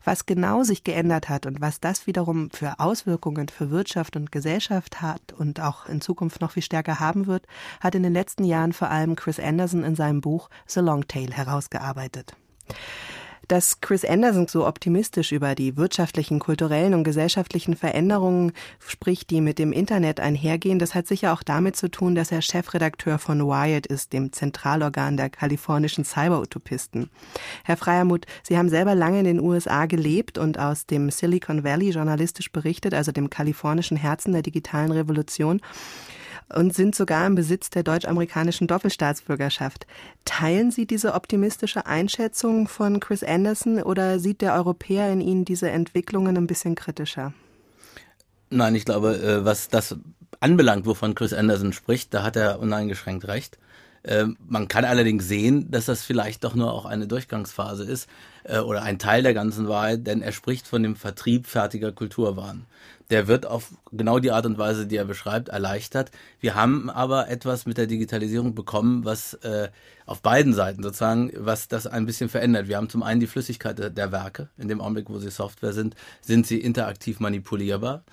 Was 0.05 0.25
genau 0.25 0.63
sich 0.63 0.83
geändert 0.83 1.27
hat 1.27 1.45
und 1.45 1.59
was 1.59 1.79
das 1.79 2.07
wiederum 2.07 2.49
für 2.51 2.79
Auswirkungen 2.79 3.49
für 3.49 3.71
Wirtschaft 3.71 4.15
und 4.15 4.31
Gesellschaft 4.31 5.01
hat 5.01 5.33
und 5.37 5.59
auch 5.59 5.85
in 5.87 6.01
Zukunft 6.01 6.39
noch 6.39 6.51
viel 6.51 6.63
stärker 6.63 6.99
haben 6.99 7.27
wird, 7.27 7.45
hat 7.81 7.95
in 7.95 8.03
den 8.03 8.13
letzten 8.13 8.45
Jahren 8.45 8.73
vor 8.73 8.89
allem 8.89 9.15
Chris 9.15 9.39
Anderson 9.39 9.83
in 9.83 9.95
seinem 9.95 10.21
Buch 10.21 10.49
The 10.65 10.79
Long 10.79 11.07
Tail 11.07 11.31
herausgearbeitet. 11.31 12.35
Dass 13.47 13.81
Chris 13.81 14.05
Anderson 14.05 14.47
so 14.47 14.65
optimistisch 14.65 15.31
über 15.31 15.55
die 15.55 15.75
wirtschaftlichen, 15.75 16.39
kulturellen 16.39 16.93
und 16.93 17.03
gesellschaftlichen 17.03 17.75
Veränderungen 17.75 18.53
spricht, 18.79 19.29
die 19.29 19.41
mit 19.41 19.59
dem 19.59 19.71
Internet 19.71 20.19
einhergehen, 20.19 20.79
das 20.79 20.95
hat 20.95 21.07
sicher 21.07 21.33
auch 21.33 21.43
damit 21.43 21.75
zu 21.75 21.89
tun, 21.89 22.15
dass 22.15 22.31
er 22.31 22.41
Chefredakteur 22.41 23.19
von 23.19 23.41
Wired 23.41 23.87
ist, 23.87 24.13
dem 24.13 24.31
Zentralorgan 24.31 25.17
der 25.17 25.29
kalifornischen 25.29 26.05
Cyberutopisten. 26.05 27.09
Herr 27.63 27.77
Freiermuth, 27.77 28.25
Sie 28.43 28.57
haben 28.57 28.69
selber 28.69 28.95
lange 28.95 29.19
in 29.19 29.25
den 29.25 29.39
USA 29.39 29.85
gelebt 29.85 30.37
und 30.37 30.57
aus 30.57 30.85
dem 30.85 31.09
Silicon 31.09 31.63
Valley 31.63 31.89
journalistisch 31.89 32.51
berichtet, 32.51 32.93
also 32.93 33.11
dem 33.11 33.29
kalifornischen 33.29 33.97
Herzen 33.97 34.33
der 34.33 34.43
digitalen 34.43 34.91
Revolution 34.91 35.61
und 36.53 36.73
sind 36.73 36.95
sogar 36.95 37.25
im 37.27 37.35
Besitz 37.35 37.69
der 37.69 37.83
deutsch-amerikanischen 37.83 38.67
Doppelstaatsbürgerschaft. 38.67 39.87
Teilen 40.25 40.71
Sie 40.71 40.85
diese 40.85 41.13
optimistische 41.13 41.85
Einschätzung 41.85 42.67
von 42.67 42.99
Chris 42.99 43.23
Anderson 43.23 43.81
oder 43.81 44.19
sieht 44.19 44.41
der 44.41 44.53
Europäer 44.53 45.11
in 45.11 45.21
Ihnen 45.21 45.45
diese 45.45 45.69
Entwicklungen 45.69 46.37
ein 46.37 46.47
bisschen 46.47 46.75
kritischer? 46.75 47.33
Nein, 48.49 48.75
ich 48.75 48.85
glaube, 48.85 49.15
äh, 49.15 49.45
was 49.45 49.69
das 49.69 49.95
anbelangt, 50.39 50.85
wovon 50.85 51.15
Chris 51.15 51.33
Anderson 51.33 51.73
spricht, 51.73 52.13
da 52.13 52.23
hat 52.23 52.35
er 52.35 52.59
uneingeschränkt 52.59 53.27
recht. 53.27 53.57
Ähm, 54.03 54.35
man 54.47 54.67
kann 54.67 54.83
allerdings 54.83 55.27
sehen, 55.27 55.69
dass 55.69 55.85
das 55.85 56.03
vielleicht 56.03 56.43
doch 56.43 56.55
nur 56.55 56.73
auch 56.73 56.85
eine 56.85 57.07
Durchgangsphase 57.07 57.83
ist 57.83 58.09
äh, 58.43 58.57
oder 58.57 58.81
ein 58.81 58.97
Teil 58.97 59.21
der 59.21 59.35
ganzen 59.35 59.67
Wahrheit, 59.67 60.07
denn 60.07 60.23
er 60.23 60.31
spricht 60.31 60.67
von 60.67 60.81
dem 60.81 60.95
Vertrieb 60.95 61.45
fertiger 61.45 61.91
Kulturwaren 61.91 62.65
der 63.11 63.27
wird 63.27 63.45
auf 63.45 63.73
genau 63.91 64.19
die 64.19 64.31
Art 64.31 64.45
und 64.45 64.57
Weise, 64.57 64.87
die 64.87 64.95
er 64.95 65.05
beschreibt, 65.05 65.49
erleichtert. 65.49 66.11
Wir 66.39 66.55
haben 66.55 66.89
aber 66.89 67.27
etwas 67.29 67.65
mit 67.65 67.77
der 67.77 67.85
Digitalisierung 67.85 68.55
bekommen, 68.55 69.05
was 69.05 69.33
äh, 69.35 69.69
auf 70.05 70.21
beiden 70.21 70.53
Seiten 70.53 70.81
sozusagen, 70.81 71.31
was 71.37 71.67
das 71.67 71.87
ein 71.87 72.05
bisschen 72.05 72.29
verändert. 72.29 72.69
Wir 72.69 72.77
haben 72.77 72.89
zum 72.89 73.03
einen 73.03 73.19
die 73.19 73.27
Flüssigkeit 73.27 73.77
der 73.77 74.11
Werke. 74.11 74.49
In 74.57 74.69
dem 74.69 74.81
Augenblick, 74.81 75.09
wo 75.09 75.19
sie 75.19 75.29
Software 75.29 75.73
sind, 75.73 75.95
sind 76.21 76.47
sie 76.47 76.59
interaktiv 76.59 77.19
manipulierbar. 77.19 78.03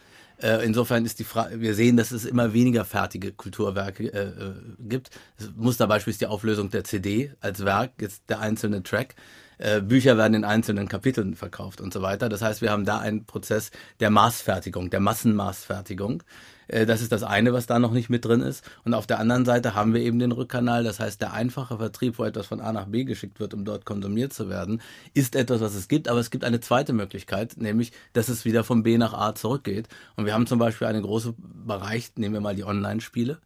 Äh, 0.41 0.65
insofern 0.65 1.05
ist 1.05 1.19
die 1.19 1.25
Frage, 1.25 1.61
wir 1.61 1.75
sehen, 1.75 1.97
dass 1.97 2.13
es 2.13 2.25
immer 2.25 2.53
weniger 2.53 2.85
fertige 2.85 3.33
Kulturwerke 3.33 4.05
äh, 4.05 4.29
äh 4.29 4.55
gibt. 4.81 5.11
Musterbeispiel 5.57 6.13
ist 6.13 6.21
die 6.21 6.27
Auflösung 6.27 6.71
der 6.71 6.85
CD 6.85 7.33
als 7.41 7.65
Werk, 7.65 7.93
jetzt 8.01 8.23
der 8.29 8.41
einzelne 8.41 8.83
Track. 8.83 9.17
Äh, 9.59 9.81
Bücher 9.81 10.17
werden 10.17 10.35
in 10.35 10.45
einzelnen 10.45 10.89
Kapiteln 10.89 11.35
verkauft 11.35 11.81
und 11.81 11.93
so 11.93 12.03
weiter. 12.03 12.29
Das 12.29 12.43
heißt, 12.43 12.63
wir 12.63 12.71
haben 12.71 12.85
da 12.85 12.99
einen 12.99 13.25
Prozess 13.25 13.73
der 13.99 14.11
Maßfertigung, 14.11 14.91
der 14.91 15.01
Massenmaßfertigung. 15.01 16.23
Äh, 16.69 16.87
das 16.87 17.01
ist 17.01 17.11
das 17.11 17.23
eine, 17.23 17.53
was 17.53 17.67
da 17.67 17.79
noch 17.79 17.93
nicht 17.93 18.11
mit 18.11 18.25
drin 18.25 18.41
ist. 18.41 18.65
Und 18.85 18.95
auf 18.95 19.07
der 19.07 19.19
anderen 19.19 19.45
Seite 19.45 19.75
haben 19.75 19.95
wir 19.95 20.01
eben 20.01 20.19
den 20.19 20.33
Rückkanal. 20.33 20.85
Das 20.85 21.01
heißt, 21.01 21.21
der 21.21 21.33
einfache 21.33 21.79
Vertrieb, 21.79 22.19
wo 22.19 22.25
etwas 22.25 22.47
von 22.47 22.61
A 22.61 22.73
nach 22.73 22.87
B 22.87 23.05
geschickt 23.05 23.41
wird, 23.41 23.55
um 23.55 23.65
dort 23.65 23.85
konsumiert 23.85 24.33
zu 24.33 24.49
werden, 24.49 24.81
ist 25.15 25.35
etwas, 25.35 25.61
was 25.61 25.75
es 25.75 25.89
gibt. 25.89 26.09
Aber 26.09 26.21
es 26.21 26.31
gibt 26.31 26.45
eine 26.45 26.61
zweite 26.61 26.93
Möglichkeit, 26.93 27.57
nämlich, 27.57 27.93
dass 28.13 28.29
es 28.29 28.45
wieder 28.45 28.63
von 28.65 28.83
B 28.83 28.99
nach 28.99 29.15
A 29.15 29.35
zurückgeht. 29.35 29.89
Und 30.17 30.27
wir 30.27 30.35
haben 30.35 30.47
zum 30.47 30.59
Beispiel 30.59 30.87
einen 30.87 31.03
großen 31.03 31.35
Bereich, 31.67 32.13
nehmen 32.17 32.35
wir 32.35 32.41
mal 32.41 32.55
die 32.55 32.65
Online-Spiele, 32.65 33.39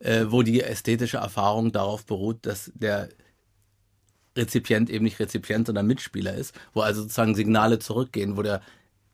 äh, 0.00 0.26
wo 0.28 0.42
die 0.42 0.60
ästhetische 0.60 1.18
Erfahrung 1.18 1.72
darauf 1.72 2.04
beruht, 2.04 2.44
dass 2.46 2.72
der 2.74 3.08
Rezipient 4.36 4.90
eben 4.90 5.04
nicht 5.04 5.20
Rezipient, 5.20 5.66
sondern 5.66 5.86
Mitspieler 5.86 6.34
ist, 6.34 6.54
wo 6.72 6.80
also 6.80 7.02
sozusagen 7.02 7.36
Signale 7.36 7.78
zurückgehen, 7.78 8.36
wo 8.36 8.42
der 8.42 8.62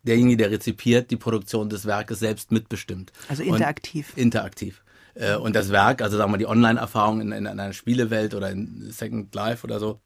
derjenige, 0.03 0.37
der 0.37 0.51
rezipiert, 0.51 1.11
die 1.11 1.17
Produktion 1.17 1.69
des 1.69 1.87
Werkes 1.87 2.21
selbst 2.21 2.53
mitbestimmt. 2.53 3.13
Also 3.29 3.43
interaktiv. 3.43 4.13
Und 4.17 4.23
interaktiv. 4.23 4.83
Äh, 5.15 5.37
und 5.37 5.55
das 5.55 5.71
Werk, 5.71 6.03
also 6.03 6.17
sagen 6.17 6.33
wir 6.33 6.39
die 6.39 6.47
Online-Erfahrung 6.47 7.21
in, 7.21 7.33
in 7.33 7.47
einer 7.47 7.73
Spielewelt 7.73 8.35
oder 8.35 8.51
in 8.51 8.91
Second 8.91 9.35
Life 9.35 9.65
oder 9.65 9.79
so, 9.79 10.01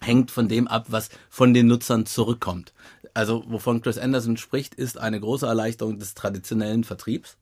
hängt 0.00 0.30
von 0.30 0.48
dem 0.48 0.68
ab, 0.68 0.86
was 0.88 1.08
von 1.30 1.54
den 1.54 1.66
Nutzern 1.66 2.06
zurückkommt. 2.06 2.72
Also 3.14 3.44
wovon 3.48 3.80
Chris 3.80 3.98
Anderson 3.98 4.36
spricht, 4.36 4.74
ist 4.74 4.98
eine 4.98 5.18
große 5.20 5.46
Erleichterung 5.46 5.98
des 5.98 6.14
traditionellen 6.14 6.84
Vertriebs 6.84 7.36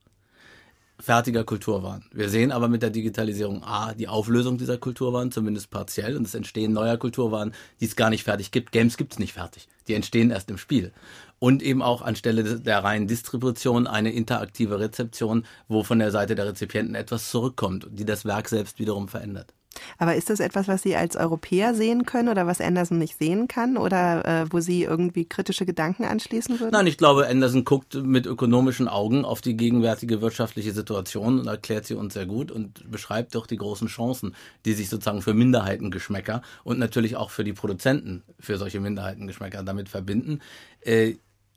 fertiger 1.01 1.45
Kulturwaren. 1.45 2.05
Wir 2.13 2.29
sehen 2.29 2.53
aber 2.53 2.69
mit 2.69 2.83
der 2.83 2.91
Digitalisierung 2.91 3.63
A, 3.65 3.95
die 3.95 4.09
Auflösung 4.09 4.59
dieser 4.59 4.79
Kulturwaren, 4.79 5.33
zumindest 5.33 5.71
partiell, 5.71 6.17
und 6.17 6.27
es 6.27 6.35
entstehen 6.35 6.73
neuer 6.73 6.97
Kulturwaren, 6.97 7.53
die 7.81 7.87
es 7.87 7.97
gar 7.97 8.11
nicht 8.11 8.25
fertig 8.25 8.51
gibt. 8.51 8.73
Games 8.73 8.97
gibt 8.97 9.13
es 9.13 9.19
nicht 9.19 9.33
fertig. 9.33 9.69
Die 9.89 9.95
entstehen 9.95 10.31
erst 10.31 10.51
im 10.51 10.59
Spiel. 10.59 10.93
Und 11.39 11.63
eben 11.63 11.83
auch 11.83 12.01
anstelle 12.01 12.61
der 12.61 12.85
reinen 12.85 13.07
Distribution 13.07 13.87
eine 13.87 14.13
interaktive 14.13 14.79
Rezeption, 14.81 15.45
wo 15.69 15.83
von 15.83 15.99
der 15.99 16.11
Seite 16.11 16.35
der 16.35 16.47
Rezipienten 16.47 16.95
etwas 16.95 17.31
zurückkommt, 17.31 17.87
die 17.91 18.05
das 18.05 18.25
Werk 18.25 18.49
selbst 18.49 18.79
wiederum 18.79 19.09
verändert. 19.09 19.53
Aber 19.99 20.15
ist 20.15 20.31
das 20.31 20.41
etwas, 20.41 20.69
was 20.69 20.83
Sie 20.83 20.97
als 20.97 21.17
Europäer 21.17 21.75
sehen 21.75 22.07
können 22.07 22.29
oder 22.29 22.47
was 22.47 22.61
Anderson 22.61 22.99
nicht 22.99 23.19
sehen 23.19 23.49
kann 23.49 23.77
oder 23.77 24.25
äh, 24.25 24.47
wo 24.51 24.61
Sie 24.61 24.83
irgendwie 24.83 25.25
kritische 25.25 25.67
Gedanken 25.67 26.05
anschließen 26.05 26.61
würden? 26.61 26.73
Nein, 26.73 26.87
ich 26.87 26.99
glaube, 26.99 27.27
Anderson 27.27 27.65
guckt 27.65 27.95
mit 27.95 28.27
ökonomischen 28.27 28.89
Augen 28.89 29.25
auf 29.25 29.41
die 29.41 29.57
gegenwärtige 29.57 30.21
wirtschaftliche 30.21 30.73
Situation 30.73 31.41
und 31.41 31.47
erklärt 31.47 31.87
sie 31.87 31.95
uns 31.95 32.15
sehr 32.15 32.27
gut 32.27 32.51
und 32.51 32.91
beschreibt 32.91 33.35
doch 33.35 33.47
die 33.47 33.57
großen 33.57 33.89
Chancen, 33.89 34.35
die 34.65 34.73
sich 34.73 34.89
sozusagen 34.89 35.23
für 35.23 35.35
Minderheitengeschmäcker 35.35 36.43
und 36.63 36.79
natürlich 36.79 37.17
auch 37.17 37.31
für 37.31 37.45
die 37.45 37.53
Produzenten 37.53 38.23
für 38.39 38.59
solche 38.59 38.81
Minderheitengeschmäcker 38.81 39.63
damit 39.63 39.89
verbinden. 39.89 40.41
Äh, 40.81 41.15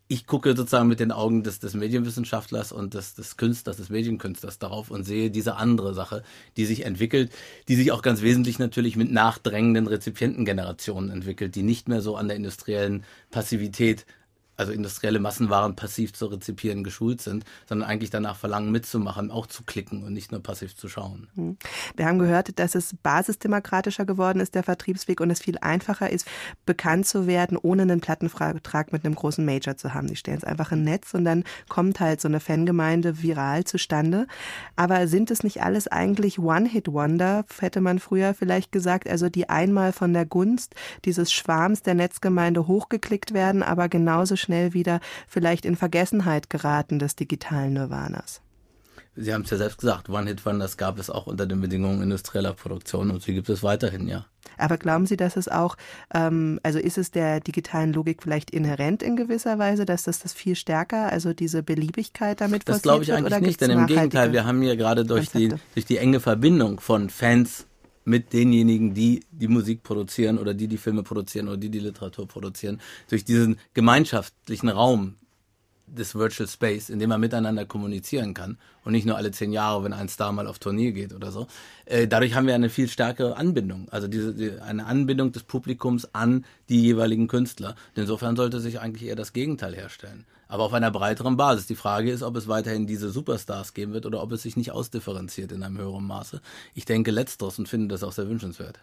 ich 0.09 0.25
gucke 0.25 0.55
sozusagen 0.55 0.87
mit 0.87 0.99
den 0.99 1.11
Augen 1.11 1.43
des, 1.43 1.59
des 1.59 1.73
Medienwissenschaftlers 1.73 2.71
und 2.71 2.93
des, 2.93 3.15
des 3.15 3.35
Künstlers, 3.35 3.77
des 3.77 3.89
Medienkünstlers 3.89 4.57
darauf 4.57 4.89
und 4.89 5.03
sehe 5.03 5.29
diese 5.29 5.57
andere 5.57 5.93
Sache, 5.93 6.23
die 6.55 6.65
sich 6.65 6.85
entwickelt, 6.85 7.31
die 7.67 7.75
sich 7.75 7.91
auch 7.91 8.01
ganz 8.01 8.21
wesentlich 8.21 8.57
natürlich 8.57 8.95
mit 8.95 9.11
nachdrängenden 9.11 9.87
Rezipientengenerationen 9.87 11.09
entwickelt, 11.09 11.55
die 11.55 11.63
nicht 11.63 11.89
mehr 11.89 12.01
so 12.01 12.15
an 12.15 12.27
der 12.27 12.37
industriellen 12.37 13.03
Passivität 13.31 14.05
also 14.57 14.71
industrielle 14.71 15.19
Massenwaren 15.19 15.75
passiv 15.75 16.13
zu 16.13 16.25
rezipieren 16.25 16.83
geschult 16.83 17.21
sind, 17.21 17.45
sondern 17.69 17.87
eigentlich 17.87 18.09
danach 18.09 18.35
verlangen 18.35 18.71
mitzumachen, 18.71 19.29
auch 19.29 19.45
zu 19.45 19.63
klicken 19.63 20.03
und 20.03 20.13
nicht 20.13 20.31
nur 20.31 20.41
passiv 20.41 20.75
zu 20.75 20.89
schauen. 20.89 21.27
Hm. 21.35 21.57
Wir 21.95 22.07
haben 22.07 22.17
gehört, 22.17 22.57
dass 22.59 22.73
es 22.73 22.95
basisdemokratischer 23.03 24.05
geworden 24.05 24.39
ist, 24.39 24.55
der 24.55 24.63
Vertriebsweg, 24.63 25.21
und 25.21 25.29
es 25.29 25.39
viel 25.39 25.59
einfacher 25.61 26.09
ist, 26.09 26.27
bekannt 26.65 27.05
zu 27.05 27.27
werden, 27.27 27.57
ohne 27.61 27.83
einen 27.83 28.01
Plattenvertrag 28.01 28.91
mit 28.91 29.05
einem 29.05 29.13
großen 29.13 29.45
Major 29.45 29.77
zu 29.77 29.93
haben. 29.93 30.07
Die 30.07 30.15
stellen 30.15 30.37
es 30.37 30.43
einfach 30.43 30.71
im 30.71 30.83
Netz 30.83 31.13
und 31.13 31.23
dann 31.23 31.43
kommt 31.69 31.99
halt 31.99 32.19
so 32.19 32.27
eine 32.27 32.39
Fangemeinde 32.39 33.21
viral 33.21 33.63
zustande. 33.63 34.25
Aber 34.75 35.07
sind 35.07 35.29
es 35.29 35.43
nicht 35.43 35.61
alles 35.61 35.87
eigentlich 35.87 36.39
One-Hit-Wonder, 36.39 37.45
hätte 37.59 37.81
man 37.81 37.99
früher 37.99 38.33
vielleicht 38.33 38.71
gesagt, 38.71 39.07
also 39.07 39.29
die 39.29 39.49
einmal 39.49 39.91
von 39.91 40.13
der 40.13 40.25
Gunst 40.25 40.73
dieses 41.05 41.31
Schwarms 41.31 41.83
der 41.83 41.93
Netzgemeinde 41.93 42.65
hochgeklickt 42.65 43.35
werden, 43.35 43.61
aber 43.61 43.87
genauso 43.87 44.35
schnell 44.35 44.46
wieder 44.47 44.99
vielleicht 45.27 45.65
in 45.65 45.75
Vergessenheit 45.75 46.49
geraten 46.49 46.99
des 46.99 47.15
digitalen 47.15 47.73
Nirvanas. 47.73 48.41
Sie 49.19 49.33
haben 49.33 49.41
es 49.41 49.49
ja 49.49 49.57
selbst 49.57 49.79
gesagt, 49.79 50.09
One-Hit-Wonders 50.09 50.77
gab 50.77 50.99
es 50.99 51.09
auch 51.09 51.25
unter 51.25 51.47
den 51.47 51.59
Bedingungen 51.59 52.03
industrieller 52.03 52.53
Produktion 52.53 53.09
und 53.09 53.23
sie 53.23 53.33
gibt 53.33 53.49
es 53.49 53.63
weiterhin, 53.63 54.07
ja. 54.07 54.27
Aber 54.59 54.77
glauben 54.77 55.07
Sie, 55.07 55.17
dass 55.17 55.37
es 55.37 55.47
auch, 55.47 55.75
ähm, 56.13 56.59
also 56.63 56.77
ist 56.79 56.97
es 56.97 57.11
der 57.11 57.39
digitalen 57.39 57.93
Logik 57.93 58.23
vielleicht 58.23 58.51
inhärent 58.51 59.01
in 59.01 59.15
gewisser 59.15 59.57
Weise, 59.57 59.85
dass 59.85 60.03
das 60.03 60.19
das 60.19 60.33
viel 60.33 60.55
stärker, 60.55 61.11
also 61.11 61.33
diese 61.33 61.63
Beliebigkeit 61.63 62.41
damit 62.41 62.69
Das 62.69 62.83
glaube 62.83 63.03
ich 63.03 63.09
wird, 63.09 63.17
eigentlich 63.17 63.41
nicht, 63.41 63.61
denn 63.61 63.71
im 63.71 63.87
Gegenteil, 63.87 64.31
wir 64.33 64.45
haben 64.45 64.61
hier 64.61 64.77
gerade 64.77 65.03
durch 65.03 65.29
die, 65.29 65.53
durch 65.73 65.85
die 65.85 65.97
enge 65.97 66.19
Verbindung 66.19 66.79
von 66.79 67.09
Fans 67.09 67.65
mit 68.07 68.31
denjenigen, 68.31 68.93
die 68.93 69.25
die 69.31 69.49
Musik 69.49 69.83
produzieren 69.83 70.37
oder 70.37 70.53
die 70.53 70.67
die 70.67 70.77
Filme 70.77 71.03
produzieren 71.03 71.49
oder 71.49 71.57
die 71.57 71.69
die 71.69 71.79
Literatur 71.79 72.27
produzieren, 72.27 72.79
durch 73.09 73.25
diesen 73.25 73.59
gemeinschaftlichen 73.73 74.69
Raum 74.69 75.15
des 75.87 76.15
Virtual 76.15 76.47
Space, 76.47 76.89
in 76.89 76.99
dem 76.99 77.09
man 77.09 77.19
miteinander 77.19 77.65
kommunizieren 77.65 78.33
kann 78.33 78.57
und 78.83 78.93
nicht 78.93 79.05
nur 79.05 79.17
alle 79.17 79.31
zehn 79.31 79.51
Jahre, 79.51 79.83
wenn 79.83 79.93
ein 79.93 80.09
Star 80.09 80.31
mal 80.31 80.47
auf 80.47 80.59
Turnier 80.59 80.93
geht 80.93 81.13
oder 81.13 81.31
so. 81.31 81.47
Äh, 81.85 82.07
dadurch 82.07 82.33
haben 82.33 82.47
wir 82.47 82.55
eine 82.55 82.69
viel 82.69 82.87
stärkere 82.87 83.35
Anbindung, 83.35 83.87
also 83.89 84.07
diese, 84.07 84.33
die, 84.33 84.59
eine 84.59 84.85
Anbindung 84.85 85.31
des 85.33 85.43
Publikums 85.43 86.13
an 86.13 86.45
die 86.69 86.81
jeweiligen 86.81 87.27
Künstler. 87.27 87.75
Insofern 87.95 88.35
sollte 88.35 88.59
sich 88.59 88.79
eigentlich 88.79 89.07
eher 89.09 89.15
das 89.15 89.33
Gegenteil 89.33 89.75
herstellen 89.75 90.25
aber 90.47 90.63
auf 90.63 90.73
einer 90.73 90.91
breiteren 90.91 91.37
Basis. 91.37 91.67
Die 91.67 91.75
Frage 91.75 92.11
ist, 92.11 92.23
ob 92.23 92.35
es 92.35 92.47
weiterhin 92.47 92.87
diese 92.87 93.09
Superstars 93.09 93.73
geben 93.73 93.93
wird 93.93 94.05
oder 94.05 94.21
ob 94.21 94.31
es 94.31 94.43
sich 94.43 94.57
nicht 94.57 94.71
ausdifferenziert 94.71 95.51
in 95.51 95.63
einem 95.63 95.77
höheren 95.77 96.05
Maße. 96.05 96.41
Ich 96.73 96.85
denke 96.85 97.11
letzteres 97.11 97.59
und 97.59 97.67
finde 97.67 97.89
das 97.89 98.03
auch 98.03 98.11
sehr 98.11 98.29
wünschenswert. 98.29 98.79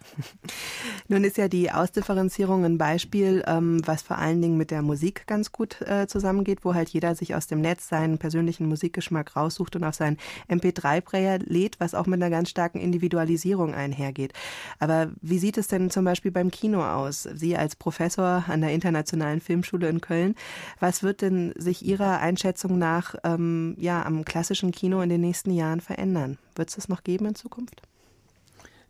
Nun 1.09 1.25
ist 1.25 1.37
ja 1.37 1.49
die 1.49 1.71
Ausdifferenzierung 1.71 2.65
ein 2.65 2.79
Beispiel, 2.79 3.43
ähm, 3.47 3.81
was 3.87 4.03
vor 4.03 4.19
allen 4.19 4.43
Dingen 4.43 4.57
mit 4.57 4.71
der 4.71 4.83
Musik 4.83 5.27
ganz 5.27 5.53
gut 5.53 5.81
äh, 5.83 6.07
zusammengeht, 6.07 6.65
wo 6.65 6.75
halt 6.75 6.91
jeder 6.91 7.15
sich 7.15 7.35
aus 7.35 7.47
dem 7.47 7.61
Netz 7.61 7.89
seinen 7.89 8.19
persönlichen 8.19 8.69
Musikgeschmack 8.69 9.37
raussucht 9.37 9.77
und 9.77 9.85
auf 9.85 9.95
seinen 9.95 10.19
MP3-Player 10.49 11.39
lädt, 11.39 11.81
was 11.81 11.95
auch 11.95 12.07
mit 12.07 12.23
einer 12.23 12.31
ganz 12.31 12.51
starken 12.51 12.79
Individualisierung 12.79 13.75
einhergeht. 13.75 14.33
Aber 14.79 15.11
wie 15.21 15.39
sieht 15.39 15.59
es 15.59 15.69
denn 15.69 15.91
zum 15.91 16.05
Beispiel 16.05 16.31
beim 16.31 16.51
Kino 16.51 16.85
aus? 16.85 17.23
Sie 17.23 17.57
als 17.57 17.77
Professor 17.77 18.45
an 18.49 18.61
der 18.61 18.73
Internationalen 18.73 19.41
Filmschule 19.41 19.89
in 19.89 20.01
Köln, 20.01 20.35
was 20.81 21.03
wird 21.03 21.23
denn 21.23 21.54
sich 21.57 21.85
Ihrer 21.85 22.21
Einschätzung 22.21 22.79
nach 22.79 23.15
ähm, 23.25 23.77
ja, 23.79 24.05
am 24.05 24.25
klassischen 24.25 24.73
Kino 24.73 25.01
in 25.01 25.09
den 25.09 25.21
nächsten 25.21 25.51
Jahren 25.51 25.81
verändern? 25.81 26.39
Wird 26.55 26.69
es 26.69 26.77
das 26.77 26.89
noch 26.89 27.05
geben 27.05 27.27
in 27.27 27.35
Zukunft? 27.35 27.83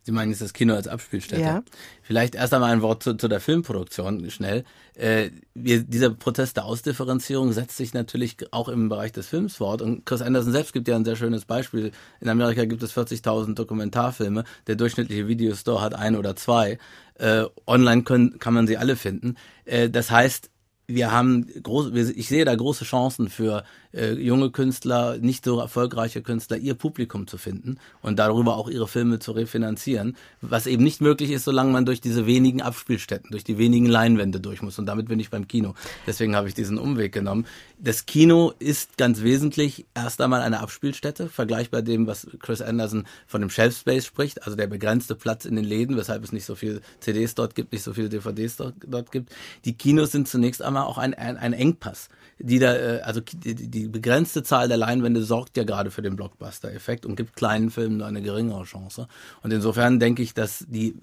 Sie 0.04 0.12
meinen 0.12 0.30
jetzt 0.30 0.42
das 0.42 0.52
Kino 0.52 0.74
als 0.74 0.86
Abspielstätte. 0.86 1.40
Ja. 1.40 1.62
Vielleicht 2.02 2.34
erst 2.34 2.52
einmal 2.52 2.72
ein 2.72 2.82
Wort 2.82 3.02
zu, 3.02 3.14
zu 3.14 3.26
der 3.26 3.40
Filmproduktion 3.40 4.30
schnell. 4.30 4.64
Äh, 4.94 5.30
wir, 5.54 5.82
dieser 5.82 6.10
Prozess 6.10 6.52
der 6.52 6.66
Ausdifferenzierung 6.66 7.52
setzt 7.54 7.78
sich 7.78 7.94
natürlich 7.94 8.36
auch 8.52 8.68
im 8.68 8.90
Bereich 8.90 9.12
des 9.12 9.28
Films 9.28 9.56
fort. 9.56 9.80
Und 9.80 10.04
Chris 10.04 10.20
Anderson 10.20 10.52
selbst 10.52 10.74
gibt 10.74 10.88
ja 10.88 10.96
ein 10.96 11.06
sehr 11.06 11.16
schönes 11.16 11.46
Beispiel. 11.46 11.90
In 12.20 12.28
Amerika 12.28 12.66
gibt 12.66 12.82
es 12.82 12.94
40.000 12.94 13.54
Dokumentarfilme. 13.54 14.44
Der 14.66 14.76
durchschnittliche 14.76 15.26
Videostore 15.26 15.80
hat 15.80 15.94
ein 15.94 16.16
oder 16.16 16.36
zwei. 16.36 16.78
Äh, 17.14 17.44
online 17.66 18.02
können, 18.02 18.38
kann 18.38 18.52
man 18.52 18.66
sie 18.66 18.76
alle 18.76 18.96
finden. 18.96 19.36
Äh, 19.64 19.88
das 19.88 20.10
heißt, 20.10 20.50
wir 20.86 21.12
haben 21.12 21.46
große, 21.62 22.12
ich 22.12 22.28
sehe 22.28 22.44
da 22.44 22.54
große 22.54 22.84
Chancen 22.84 23.28
für 23.28 23.64
äh, 23.94 24.12
junge 24.12 24.50
Künstler, 24.50 25.18
nicht 25.18 25.44
so 25.44 25.58
erfolgreiche 25.58 26.22
Künstler, 26.22 26.56
ihr 26.56 26.74
Publikum 26.74 27.26
zu 27.26 27.38
finden 27.38 27.78
und 28.02 28.18
darüber 28.18 28.56
auch 28.56 28.68
ihre 28.68 28.88
Filme 28.88 29.18
zu 29.18 29.32
refinanzieren, 29.32 30.16
was 30.40 30.66
eben 30.66 30.82
nicht 30.82 31.00
möglich 31.00 31.30
ist, 31.30 31.44
solange 31.44 31.72
man 31.72 31.86
durch 31.86 32.00
diese 32.00 32.26
wenigen 32.26 32.62
Abspielstätten, 32.62 33.30
durch 33.30 33.44
die 33.44 33.58
wenigen 33.58 33.86
Leinwände 33.86 34.40
durch 34.40 34.62
muss. 34.62 34.78
Und 34.78 34.86
damit 34.86 35.08
bin 35.08 35.20
ich 35.20 35.30
beim 35.30 35.48
Kino. 35.48 35.74
Deswegen 36.06 36.36
habe 36.36 36.48
ich 36.48 36.54
diesen 36.54 36.78
Umweg 36.78 37.12
genommen. 37.12 37.46
Das 37.78 38.06
Kino 38.06 38.52
ist 38.58 38.96
ganz 38.96 39.22
wesentlich 39.22 39.86
erst 39.94 40.20
einmal 40.20 40.42
eine 40.42 40.60
Abspielstätte, 40.60 41.28
vergleichbar 41.28 41.82
dem, 41.82 42.06
was 42.06 42.26
Chris 42.40 42.60
Anderson 42.60 43.06
von 43.26 43.40
dem 43.40 43.50
Shelf 43.50 43.78
Space 43.78 44.06
spricht, 44.06 44.44
also 44.44 44.56
der 44.56 44.66
begrenzte 44.66 45.14
Platz 45.14 45.44
in 45.44 45.56
den 45.56 45.64
Läden, 45.64 45.96
weshalb 45.96 46.24
es 46.24 46.32
nicht 46.32 46.44
so 46.44 46.54
viel 46.54 46.80
CDs 47.00 47.34
dort 47.34 47.54
gibt, 47.54 47.72
nicht 47.72 47.82
so 47.82 47.92
viele 47.92 48.08
DVDs 48.08 48.56
dort, 48.56 48.74
dort 48.86 49.12
gibt. 49.12 49.30
Die 49.64 49.74
Kinos 49.74 50.12
sind 50.12 50.28
zunächst 50.28 50.62
einmal 50.62 50.84
auch 50.84 50.98
ein, 50.98 51.14
ein, 51.14 51.36
ein 51.36 51.52
Engpass 51.52 52.08
die 52.38 52.58
da, 52.58 52.74
äh, 52.74 53.00
also 53.00 53.20
die, 53.20 53.54
die 53.54 53.83
begrenzte 53.88 54.42
Zahl 54.42 54.68
der 54.68 54.76
Leinwände 54.76 55.22
sorgt 55.22 55.56
ja 55.56 55.64
gerade 55.64 55.90
für 55.90 56.02
den 56.02 56.16
Blockbuster-Effekt 56.16 57.06
und 57.06 57.16
gibt 57.16 57.36
kleinen 57.36 57.70
Filmen 57.70 57.98
nur 57.98 58.06
eine 58.06 58.22
geringere 58.22 58.64
Chance. 58.64 59.08
Und 59.42 59.52
insofern 59.52 60.00
denke 60.00 60.22
ich, 60.22 60.34
dass 60.34 60.64
die 60.68 60.96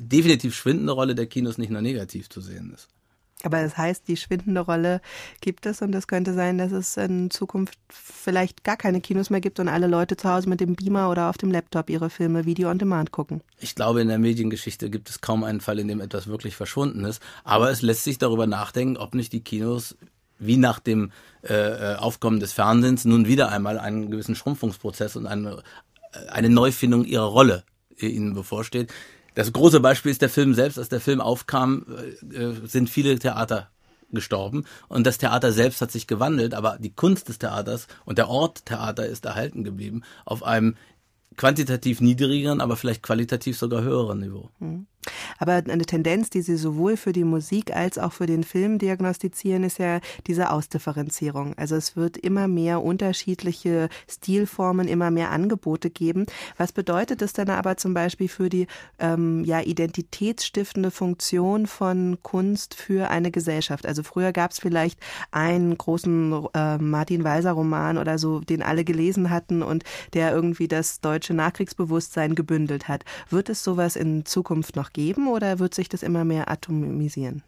definitiv 0.00 0.54
schwindende 0.54 0.92
Rolle 0.92 1.14
der 1.14 1.26
Kinos 1.26 1.58
nicht 1.58 1.70
nur 1.70 1.82
negativ 1.82 2.28
zu 2.28 2.40
sehen 2.40 2.72
ist. 2.74 2.88
Aber 3.42 3.62
das 3.62 3.76
heißt, 3.76 4.06
die 4.08 4.16
schwindende 4.16 4.60
Rolle 4.60 5.00
gibt 5.40 5.64
es 5.64 5.80
und 5.80 5.94
es 5.94 6.06
könnte 6.06 6.34
sein, 6.34 6.58
dass 6.58 6.72
es 6.72 6.96
in 6.96 7.30
Zukunft 7.30 7.78
vielleicht 7.88 8.64
gar 8.64 8.76
keine 8.76 9.00
Kinos 9.00 9.30
mehr 9.30 9.40
gibt 9.40 9.60
und 9.60 9.68
alle 9.68 9.86
Leute 9.86 10.16
zu 10.16 10.28
Hause 10.28 10.48
mit 10.48 10.60
dem 10.60 10.74
Beamer 10.74 11.10
oder 11.10 11.30
auf 11.30 11.38
dem 11.38 11.50
Laptop 11.50 11.88
ihre 11.88 12.10
Filme 12.10 12.44
Video 12.44 12.70
on 12.70 12.78
Demand 12.78 13.12
gucken. 13.12 13.42
Ich 13.58 13.74
glaube, 13.74 14.02
in 14.02 14.08
der 14.08 14.18
Mediengeschichte 14.18 14.90
gibt 14.90 15.08
es 15.08 15.22
kaum 15.22 15.42
einen 15.44 15.60
Fall, 15.60 15.78
in 15.78 15.88
dem 15.88 16.00
etwas 16.00 16.26
wirklich 16.26 16.54
verschwunden 16.54 17.04
ist. 17.04 17.22
Aber 17.44 17.70
es 17.70 17.80
lässt 17.80 18.04
sich 18.04 18.18
darüber 18.18 18.46
nachdenken, 18.46 18.98
ob 18.98 19.14
nicht 19.14 19.32
die 19.32 19.40
Kinos 19.40 19.96
wie 20.40 20.56
nach 20.56 20.80
dem 20.80 21.12
äh, 21.42 21.54
äh, 21.54 21.96
Aufkommen 21.96 22.40
des 22.40 22.52
Fernsehens 22.52 23.04
nun 23.04 23.26
wieder 23.26 23.50
einmal 23.50 23.78
einen 23.78 24.10
gewissen 24.10 24.34
Schrumpfungsprozess 24.34 25.16
und 25.16 25.26
eine, 25.26 25.62
äh, 26.12 26.28
eine 26.28 26.48
Neufindung 26.48 27.04
ihrer 27.04 27.26
Rolle 27.26 27.64
ihnen 27.96 28.34
bevorsteht. 28.34 28.92
Das 29.34 29.52
große 29.52 29.80
Beispiel 29.80 30.10
ist 30.10 30.22
der 30.22 30.30
Film 30.30 30.54
selbst. 30.54 30.78
Als 30.78 30.88
der 30.88 31.00
Film 31.00 31.20
aufkam, 31.20 31.86
äh, 32.32 32.66
sind 32.66 32.90
viele 32.90 33.18
Theater 33.18 33.70
gestorben 34.12 34.64
und 34.88 35.06
das 35.06 35.18
Theater 35.18 35.52
selbst 35.52 35.80
hat 35.80 35.92
sich 35.92 36.06
gewandelt, 36.06 36.54
aber 36.54 36.78
die 36.80 36.92
Kunst 36.92 37.28
des 37.28 37.38
Theaters 37.38 37.86
und 38.04 38.18
der 38.18 38.28
Ort 38.28 38.66
Theater 38.66 39.06
ist 39.06 39.24
erhalten 39.24 39.62
geblieben 39.62 40.02
auf 40.24 40.42
einem 40.42 40.76
quantitativ 41.36 42.00
niedrigeren, 42.00 42.60
aber 42.60 42.76
vielleicht 42.76 43.02
qualitativ 43.02 43.56
sogar 43.56 43.82
höheren 43.82 44.18
Niveau. 44.18 44.50
Mhm. 44.58 44.86
Aber 45.38 45.54
eine 45.54 45.86
Tendenz, 45.86 46.30
die 46.30 46.42
Sie 46.42 46.56
sowohl 46.56 46.96
für 46.96 47.12
die 47.12 47.24
Musik 47.24 47.74
als 47.74 47.98
auch 47.98 48.12
für 48.12 48.26
den 48.26 48.44
Film 48.44 48.78
diagnostizieren, 48.78 49.64
ist 49.64 49.78
ja 49.78 50.00
diese 50.26 50.50
Ausdifferenzierung. 50.50 51.54
Also 51.56 51.76
es 51.76 51.96
wird 51.96 52.16
immer 52.16 52.48
mehr 52.48 52.82
unterschiedliche 52.82 53.88
Stilformen, 54.08 54.88
immer 54.88 55.10
mehr 55.10 55.30
Angebote 55.30 55.90
geben. 55.90 56.26
Was 56.56 56.72
bedeutet 56.72 57.22
das 57.22 57.32
dann 57.32 57.48
aber 57.48 57.76
zum 57.76 57.94
Beispiel 57.94 58.28
für 58.28 58.48
die 58.48 58.66
ähm, 58.98 59.44
ja, 59.44 59.60
identitätsstiftende 59.60 60.90
Funktion 60.90 61.66
von 61.66 62.18
Kunst 62.22 62.74
für 62.74 63.08
eine 63.08 63.30
Gesellschaft? 63.30 63.86
Also 63.86 64.02
früher 64.02 64.32
gab 64.32 64.50
es 64.50 64.58
vielleicht 64.58 65.00
einen 65.30 65.76
großen 65.76 66.46
äh, 66.54 66.78
Martin 66.78 67.24
Walser 67.24 67.52
Roman 67.52 67.96
oder 67.96 68.18
so, 68.18 68.40
den 68.40 68.62
alle 68.62 68.84
gelesen 68.84 69.30
hatten 69.30 69.62
und 69.62 69.84
der 70.12 70.32
irgendwie 70.32 70.68
das 70.68 71.00
deutsche 71.00 71.34
Nachkriegsbewusstsein 71.34 72.34
gebündelt 72.34 72.88
hat. 72.88 73.04
Wird 73.30 73.48
es 73.48 73.64
sowas 73.64 73.96
in 73.96 74.26
Zukunft 74.26 74.76
noch 74.76 74.89
geben 74.92 75.28
oder 75.28 75.58
wird 75.58 75.74
sich 75.74 75.88
das 75.88 76.02
immer 76.02 76.24
mehr 76.24 76.50
atomisieren? 76.50 77.42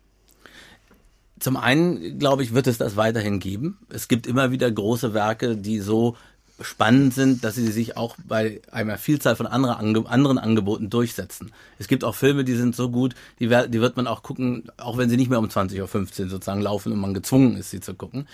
Zum 1.38 1.56
einen, 1.56 2.18
glaube 2.18 2.42
ich, 2.44 2.54
wird 2.54 2.68
es 2.68 2.78
das 2.78 2.96
weiterhin 2.96 3.40
geben. 3.40 3.78
Es 3.88 4.06
gibt 4.06 4.26
immer 4.26 4.52
wieder 4.52 4.70
große 4.70 5.12
Werke, 5.12 5.56
die 5.56 5.80
so 5.80 6.16
spannend 6.60 7.14
sind, 7.14 7.42
dass 7.42 7.56
sie 7.56 7.72
sich 7.72 7.96
auch 7.96 8.16
bei 8.24 8.60
einer 8.70 8.96
Vielzahl 8.96 9.34
von 9.34 9.46
anderen, 9.48 10.06
anderen 10.06 10.38
Angeboten 10.38 10.90
durchsetzen. 10.90 11.50
Es 11.78 11.88
gibt 11.88 12.04
auch 12.04 12.14
Filme, 12.14 12.44
die 12.44 12.54
sind 12.54 12.76
so 12.76 12.90
gut, 12.90 13.14
die, 13.40 13.48
die 13.48 13.80
wird 13.80 13.96
man 13.96 14.06
auch 14.06 14.22
gucken, 14.22 14.70
auch 14.76 14.98
wenn 14.98 15.10
sie 15.10 15.16
nicht 15.16 15.30
mehr 15.30 15.40
um 15.40 15.46
20.15 15.46 15.80
Uhr 15.80 16.28
sozusagen 16.28 16.60
laufen 16.60 16.92
und 16.92 17.00
man 17.00 17.14
gezwungen 17.14 17.56
ist, 17.56 17.70
sie 17.70 17.80
zu 17.80 17.94
gucken 17.94 18.28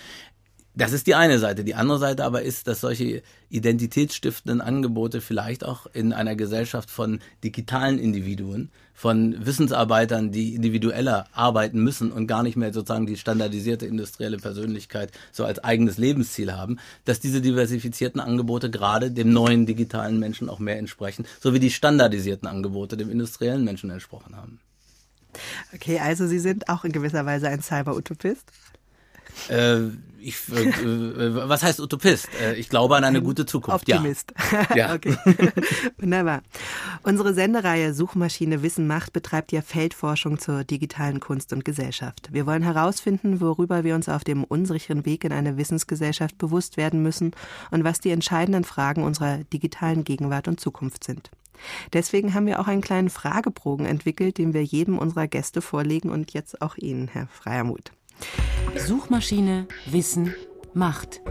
Das 0.79 0.93
ist 0.93 1.07
die 1.07 1.15
eine 1.15 1.39
Seite. 1.39 1.65
Die 1.65 1.75
andere 1.75 1.99
Seite 1.99 2.23
aber 2.23 2.41
ist, 2.41 2.69
dass 2.69 2.79
solche 2.79 3.21
identitätsstiftenden 3.49 4.61
Angebote 4.61 5.19
vielleicht 5.19 5.65
auch 5.65 5.87
in 5.91 6.13
einer 6.13 6.37
Gesellschaft 6.37 6.89
von 6.89 7.19
digitalen 7.43 7.99
Individuen, 7.99 8.71
von 8.93 9.45
Wissensarbeitern, 9.45 10.31
die 10.31 10.55
individueller 10.55 11.27
arbeiten 11.33 11.83
müssen 11.83 12.13
und 12.13 12.27
gar 12.27 12.43
nicht 12.43 12.55
mehr 12.55 12.71
sozusagen 12.71 13.07
die 13.07 13.17
standardisierte 13.17 13.87
industrielle 13.87 14.37
Persönlichkeit 14.37 15.11
so 15.33 15.43
als 15.43 15.61
eigenes 15.61 15.97
Lebensziel 15.97 16.53
haben, 16.53 16.79
dass 17.03 17.19
diese 17.19 17.41
diversifizierten 17.41 18.21
Angebote 18.21 18.69
gerade 18.69 19.11
dem 19.11 19.33
neuen 19.33 19.65
digitalen 19.65 20.17
Menschen 20.17 20.47
auch 20.47 20.59
mehr 20.59 20.77
entsprechen, 20.77 21.25
so 21.41 21.53
wie 21.53 21.59
die 21.59 21.71
standardisierten 21.71 22.47
Angebote 22.47 22.95
dem 22.95 23.09
industriellen 23.11 23.65
Menschen 23.65 23.89
entsprochen 23.89 24.37
haben. 24.37 24.61
Okay, 25.75 25.99
also 25.99 26.25
Sie 26.25 26.39
sind 26.39 26.69
auch 26.69 26.85
in 26.85 26.93
gewisser 26.93 27.25
Weise 27.25 27.49
ein 27.49 27.61
Cyber-Utopist? 27.61 28.45
Äh, 29.49 29.89
ich, 30.21 30.37
äh, 30.51 30.63
äh, 30.63 31.49
was 31.49 31.63
heißt 31.63 31.79
Utopist? 31.79 32.27
Äh, 32.41 32.55
ich 32.55 32.69
glaube 32.69 32.95
an 32.95 33.03
eine 33.03 33.19
Ein 33.19 33.23
gute 33.23 33.45
Zukunft. 33.45 33.89
Optimist. 33.89 34.33
Ja. 34.51 34.67
ja. 34.75 34.93
okay. 34.93 35.17
Wunderbar. 35.97 36.41
Unsere 37.03 37.33
Sendereihe 37.33 37.93
Suchmaschine 37.93 38.61
Wissen 38.61 38.87
macht 38.87 39.13
betreibt 39.13 39.51
ja 39.51 39.61
Feldforschung 39.61 40.39
zur 40.39 40.63
digitalen 40.63 41.19
Kunst 41.19 41.53
und 41.53 41.65
Gesellschaft. 41.65 42.29
Wir 42.31 42.45
wollen 42.45 42.63
herausfinden, 42.63 43.41
worüber 43.41 43.83
wir 43.83 43.95
uns 43.95 44.09
auf 44.09 44.23
dem 44.23 44.43
unsicheren 44.43 45.05
Weg 45.05 45.23
in 45.23 45.31
eine 45.31 45.57
Wissensgesellschaft 45.57 46.37
bewusst 46.37 46.77
werden 46.77 47.01
müssen 47.01 47.31
und 47.71 47.83
was 47.83 47.99
die 47.99 48.11
entscheidenden 48.11 48.63
Fragen 48.63 49.03
unserer 49.03 49.39
digitalen 49.45 50.03
Gegenwart 50.03 50.47
und 50.47 50.59
Zukunft 50.59 51.03
sind. 51.03 51.31
Deswegen 51.91 52.33
haben 52.33 52.45
wir 52.45 52.59
auch 52.59 52.67
einen 52.67 52.81
kleinen 52.81 53.09
Fragebogen 53.09 53.85
entwickelt, 53.85 54.37
den 54.37 54.53
wir 54.53 54.63
jedem 54.63 54.97
unserer 54.97 55.27
Gäste 55.27 55.61
vorlegen 55.61 56.09
und 56.09 56.31
jetzt 56.31 56.61
auch 56.61 56.77
Ihnen, 56.77 57.09
Herr 57.09 57.27
Freiermuth. 57.27 57.91
Suchmaschine, 58.75 59.67
Wissen, 59.85 60.33
Macht. 60.73 61.21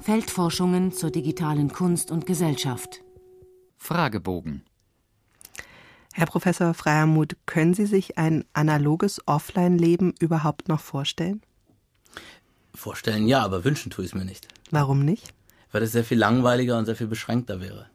Feldforschungen 0.00 0.92
zur 0.92 1.10
digitalen 1.10 1.72
Kunst 1.72 2.10
und 2.10 2.26
Gesellschaft. 2.26 3.02
Fragebogen. 3.78 4.64
Herr 6.12 6.26
Professor 6.26 6.74
Freiermuth, 6.74 7.36
können 7.46 7.72
Sie 7.74 7.86
sich 7.86 8.18
ein 8.18 8.44
analoges 8.52 9.26
Offline-Leben 9.26 10.14
überhaupt 10.20 10.68
noch 10.68 10.80
vorstellen? 10.80 11.40
Vorstellen 12.74 13.26
ja, 13.26 13.42
aber 13.42 13.64
wünschen 13.64 13.90
tue 13.90 14.04
ich 14.04 14.10
es 14.10 14.14
mir 14.14 14.24
nicht. 14.24 14.48
Warum 14.70 15.04
nicht? 15.04 15.32
Weil 15.70 15.82
es 15.82 15.92
sehr 15.92 16.04
viel 16.04 16.18
langweiliger 16.18 16.78
und 16.78 16.84
sehr 16.84 16.96
viel 16.96 17.06
beschränkter 17.06 17.60
wäre. 17.60 17.88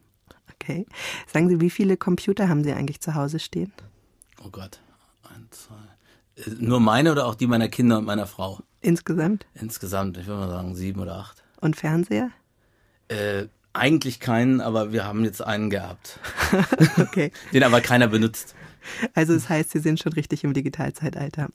Okay. 0.54 0.86
Sagen 1.32 1.48
Sie, 1.50 1.62
wie 1.62 1.70
viele 1.70 1.96
Computer 1.98 2.50
haben 2.50 2.64
Sie 2.64 2.74
eigentlich 2.74 3.00
zu 3.02 3.16
Hause 3.16 3.40
stehen? 3.40 3.72
Oh 4.44 4.50
Gott. 4.50 4.80
Ein, 5.24 5.48
zwei. 5.52 5.76
Nur 6.60 6.80
meine 6.80 7.12
oder 7.12 7.26
auch 7.26 7.36
die 7.36 7.48
meiner 7.48 7.68
Kinder 7.68 7.98
und 7.98 8.06
meiner 8.06 8.28
Frau? 8.28 8.60
Insgesamt? 8.82 9.48
Insgesamt, 9.56 10.18
ich 10.18 10.28
würde 10.28 10.42
mal 10.42 10.50
sagen, 10.50 10.76
sieben 10.76 11.02
oder 11.02 11.16
acht. 11.16 11.44
Und 11.60 11.76
Fernseher? 11.76 12.30
Äh, 13.08 13.46
eigentlich 13.74 14.20
keinen, 14.20 14.62
aber 14.62 14.92
wir 14.92 15.06
haben 15.06 15.24
jetzt 15.24 15.42
einen 15.42 15.70
gehabt. 15.70 16.20
okay. 16.98 17.32
Den 17.54 17.64
aber 17.64 17.82
keiner 17.82 18.08
benutzt. 18.08 18.56
Also 19.14 19.34
es 19.34 19.44
das 19.44 19.50
heißt, 19.50 19.72
Sie 19.72 19.80
sind 19.80 20.00
schon 20.00 20.14
richtig 20.14 20.44
im 20.44 20.54
Digitalzeitalter. 20.54 21.50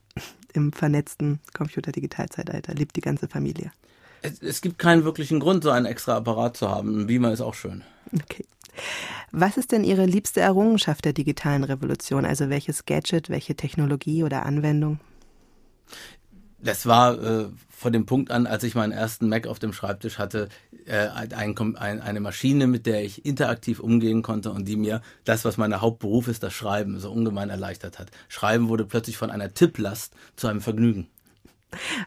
Im 0.52 0.72
vernetzten 0.72 1.40
Computer-Digitalzeitalter 1.54 2.74
lebt 2.74 2.96
die 2.96 3.00
ganze 3.00 3.28
Familie. 3.28 3.72
Es, 4.20 4.42
es 4.42 4.60
gibt 4.60 4.78
keinen 4.78 5.04
wirklichen 5.04 5.40
Grund, 5.40 5.64
so 5.64 5.70
einen 5.70 5.86
extra 5.86 6.16
Apparat 6.16 6.56
zu 6.56 6.68
haben. 6.68 7.00
Ein 7.00 7.06
Beamer 7.06 7.32
ist 7.32 7.40
auch 7.40 7.54
schön. 7.54 7.82
Okay. 8.12 8.44
Was 9.30 9.56
ist 9.56 9.72
denn 9.72 9.84
Ihre 9.84 10.04
liebste 10.04 10.40
Errungenschaft 10.40 11.04
der 11.04 11.12
digitalen 11.12 11.64
Revolution? 11.64 12.24
Also 12.24 12.50
welches 12.50 12.84
Gadget, 12.84 13.30
welche 13.30 13.54
Technologie 13.54 14.24
oder 14.24 14.44
Anwendung? 14.44 15.00
Das 16.58 16.86
war 16.86 17.20
äh, 17.20 17.48
von 17.70 17.92
dem 17.92 18.06
Punkt 18.06 18.30
an, 18.30 18.46
als 18.46 18.62
ich 18.62 18.76
meinen 18.76 18.92
ersten 18.92 19.28
Mac 19.28 19.48
auf 19.48 19.58
dem 19.58 19.72
Schreibtisch 19.72 20.18
hatte, 20.18 20.48
äh, 20.86 21.08
ein, 21.08 21.58
ein, 21.58 22.00
eine 22.00 22.20
Maschine, 22.20 22.68
mit 22.68 22.86
der 22.86 23.04
ich 23.04 23.26
interaktiv 23.26 23.80
umgehen 23.80 24.22
konnte 24.22 24.52
und 24.52 24.68
die 24.68 24.76
mir 24.76 25.02
das, 25.24 25.44
was 25.44 25.56
mein 25.56 25.80
Hauptberuf 25.80 26.28
ist, 26.28 26.44
das 26.44 26.52
Schreiben, 26.52 27.00
so 27.00 27.10
ungemein 27.10 27.50
erleichtert 27.50 27.98
hat. 27.98 28.10
Schreiben 28.28 28.68
wurde 28.68 28.84
plötzlich 28.84 29.16
von 29.16 29.30
einer 29.30 29.52
Tipplast 29.52 30.14
zu 30.36 30.46
einem 30.46 30.60
Vergnügen. 30.60 31.08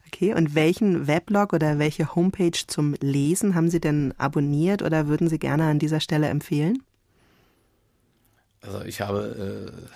Okay, 0.07 0.33
und 0.33 0.55
welchen 0.55 1.07
Weblog 1.07 1.53
oder 1.53 1.79
welche 1.79 2.15
Homepage 2.15 2.57
zum 2.67 2.95
Lesen 3.01 3.55
haben 3.55 3.69
Sie 3.69 3.79
denn 3.79 4.13
abonniert 4.17 4.81
oder 4.81 5.07
würden 5.07 5.27
Sie 5.27 5.39
gerne 5.39 5.65
an 5.65 5.79
dieser 5.79 5.99
Stelle 5.99 6.27
empfehlen? 6.27 6.83
Also 8.61 8.81
ich 8.81 9.01
habe 9.01 9.71
äh, 9.71 9.89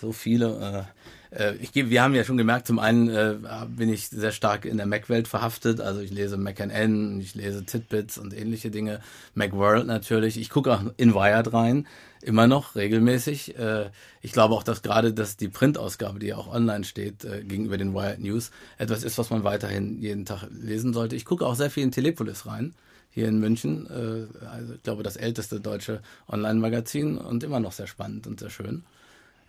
so 0.00 0.12
viele. 0.12 0.86
Äh, 0.86 1.25
ich 1.60 1.72
gebe, 1.72 1.90
wir 1.90 2.02
haben 2.02 2.14
ja 2.14 2.24
schon 2.24 2.36
gemerkt, 2.36 2.66
zum 2.66 2.78
einen 2.78 3.08
äh, 3.08 3.36
bin 3.68 3.88
ich 3.92 4.08
sehr 4.08 4.32
stark 4.32 4.64
in 4.64 4.76
der 4.76 4.86
Mac-Welt 4.86 5.28
verhaftet. 5.28 5.80
Also 5.80 6.00
ich 6.00 6.10
lese 6.10 6.36
MacNN, 6.36 7.20
ich 7.20 7.34
lese 7.34 7.64
Titbits 7.64 8.18
und 8.18 8.32
ähnliche 8.32 8.70
Dinge. 8.70 9.00
Macworld 9.34 9.86
natürlich. 9.86 10.38
Ich 10.38 10.50
gucke 10.50 10.72
auch 10.72 10.82
in 10.96 11.14
Wired 11.14 11.52
rein, 11.52 11.86
immer 12.22 12.46
noch 12.46 12.74
regelmäßig. 12.74 13.58
Äh, 13.58 13.90
ich 14.22 14.32
glaube 14.32 14.54
auch, 14.54 14.62
dass 14.62 14.82
gerade 14.82 15.12
dass 15.12 15.36
die 15.36 15.48
Printausgabe, 15.48 16.18
die 16.18 16.28
ja 16.28 16.36
auch 16.36 16.52
online 16.52 16.84
steht, 16.84 17.24
äh, 17.24 17.42
gegenüber 17.42 17.76
den 17.76 17.94
Wired 17.94 18.20
News, 18.20 18.50
etwas 18.78 19.02
ist, 19.02 19.18
was 19.18 19.30
man 19.30 19.44
weiterhin 19.44 20.00
jeden 20.00 20.24
Tag 20.24 20.48
lesen 20.50 20.92
sollte. 20.92 21.16
Ich 21.16 21.24
gucke 21.24 21.46
auch 21.46 21.54
sehr 21.54 21.70
viel 21.70 21.82
in 21.82 21.92
Telepolis 21.92 22.46
rein 22.46 22.74
hier 23.10 23.28
in 23.28 23.40
München. 23.40 23.86
Äh, 23.86 24.46
also 24.46 24.74
ich 24.74 24.82
glaube, 24.82 25.02
das 25.02 25.16
älteste 25.16 25.60
deutsche 25.60 26.00
Online-Magazin 26.28 27.18
und 27.18 27.42
immer 27.44 27.60
noch 27.60 27.72
sehr 27.72 27.86
spannend 27.86 28.26
und 28.26 28.40
sehr 28.40 28.50
schön. 28.50 28.84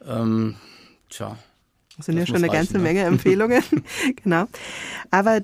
Ähm, 0.06 0.56
tja. 1.10 1.38
Das 1.98 2.06
sind 2.06 2.16
das 2.16 2.28
ja 2.28 2.28
schon 2.28 2.44
eine 2.44 2.52
reichen, 2.52 2.74
ganze 2.74 2.80
Menge 2.80 3.02
Empfehlungen. 3.06 3.64
genau. 4.24 4.46
Aber 5.12 5.42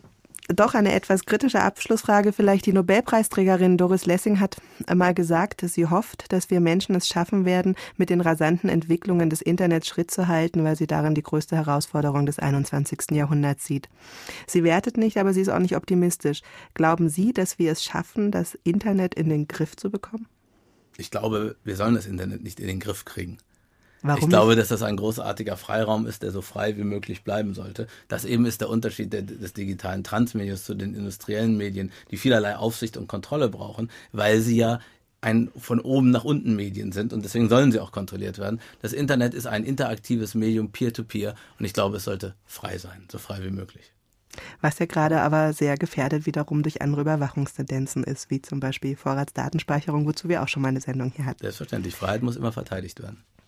doch 0.49 0.73
eine 0.73 0.93
etwas 0.93 1.25
kritische 1.25 1.61
Abschlussfrage 1.61 2.33
vielleicht. 2.33 2.65
Die 2.65 2.73
Nobelpreisträgerin 2.73 3.77
Doris 3.77 4.05
Lessing 4.05 4.39
hat 4.41 4.57
einmal 4.87 5.13
gesagt, 5.13 5.63
dass 5.63 5.73
sie 5.73 5.87
hofft, 5.87 6.31
dass 6.33 6.49
wir 6.49 6.59
Menschen 6.59 6.95
es 6.95 7.07
schaffen 7.07 7.45
werden, 7.45 7.75
mit 7.95 8.09
den 8.09 8.19
rasanten 8.19 8.69
Entwicklungen 8.69 9.29
des 9.29 9.41
Internets 9.41 9.87
Schritt 9.87 10.11
zu 10.11 10.27
halten, 10.27 10.63
weil 10.63 10.75
sie 10.75 10.87
darin 10.87 11.15
die 11.15 11.23
größte 11.23 11.55
Herausforderung 11.55 12.25
des 12.25 12.39
21. 12.39 13.11
Jahrhunderts 13.11 13.65
sieht. 13.65 13.87
Sie 14.45 14.63
wertet 14.63 14.97
nicht, 14.97 15.17
aber 15.17 15.33
sie 15.33 15.41
ist 15.41 15.49
auch 15.49 15.59
nicht 15.59 15.77
optimistisch. 15.77 16.41
Glauben 16.73 17.07
Sie, 17.07 17.31
dass 17.31 17.57
wir 17.57 17.71
es 17.71 17.83
schaffen, 17.83 18.31
das 18.31 18.57
Internet 18.63 19.15
in 19.15 19.29
den 19.29 19.47
Griff 19.47 19.77
zu 19.77 19.89
bekommen? 19.89 20.27
Ich 20.97 21.09
glaube, 21.09 21.55
wir 21.63 21.75
sollen 21.75 21.95
das 21.95 22.05
Internet 22.05 22.43
nicht 22.43 22.59
in 22.59 22.67
den 22.67 22.79
Griff 22.79 23.05
kriegen. 23.05 23.37
Warum 24.03 24.21
ich 24.21 24.29
glaube, 24.29 24.55
dass 24.55 24.67
das 24.67 24.83
ein 24.83 24.97
großartiger 24.97 25.55
Freiraum 25.55 26.05
ist, 26.05 26.23
der 26.23 26.31
so 26.31 26.41
frei 26.41 26.77
wie 26.77 26.83
möglich 26.83 27.23
bleiben 27.23 27.53
sollte. 27.53 27.87
Das 28.09 28.25
eben 28.25 28.45
ist 28.45 28.59
der 28.59 28.69
Unterschied 28.69 29.13
der, 29.13 29.21
des 29.21 29.53
digitalen 29.53 30.03
Transmediums 30.03 30.65
zu 30.65 30.75
den 30.75 30.93
industriellen 30.93 31.55
Medien, 31.55 31.91
die 32.11 32.17
vielerlei 32.17 32.57
Aufsicht 32.57 32.97
und 32.97 33.07
Kontrolle 33.07 33.47
brauchen, 33.47 33.89
weil 34.11 34.41
sie 34.41 34.57
ja 34.57 34.79
ein 35.21 35.49
von 35.55 35.79
oben 35.79 36.11
nach 36.11 36.25
unten 36.25 36.55
Medien 36.55 36.91
sind 36.91 37.13
und 37.13 37.23
deswegen 37.23 37.47
sollen 37.47 37.71
sie 37.71 37.79
auch 37.79 37.93
kontrolliert 37.93 38.39
werden. 38.39 38.59
Das 38.81 38.91
Internet 38.91 39.33
ist 39.33 39.47
ein 39.47 39.63
interaktives 39.63 40.35
Medium 40.35 40.71
peer-to-peer 40.71 41.31
-peer, 41.31 41.35
und 41.57 41.65
ich 41.65 41.73
glaube, 41.73 41.97
es 41.97 42.03
sollte 42.03 42.35
frei 42.45 42.77
sein, 42.77 43.07
so 43.09 43.17
frei 43.17 43.41
wie 43.41 43.51
möglich. 43.51 43.93
Was 44.61 44.79
ja 44.79 44.85
gerade 44.85 45.21
aber 45.21 45.53
sehr 45.53 45.77
gefährdet 45.77 46.25
wiederum 46.25 46.63
durch 46.63 46.81
andere 46.81 47.01
Überwachungstendenzen 47.01 48.03
ist, 48.03 48.29
wie 48.29 48.41
zum 48.41 48.59
Beispiel 48.59 48.97
Vorratsdatenspeicherung, 48.97 50.05
wozu 50.05 50.27
wir 50.27 50.43
auch 50.43 50.47
schon 50.47 50.61
mal 50.61 50.69
eine 50.69 50.81
Sendung 50.81 51.13
hier 51.15 51.25
hatten. 51.25 51.39
Selbstverständlich, 51.39 51.95
Freiheit 51.95 52.23
muss 52.23 52.35
immer 52.35 52.51
verteidigt 52.51 53.01
werden. 53.01 53.23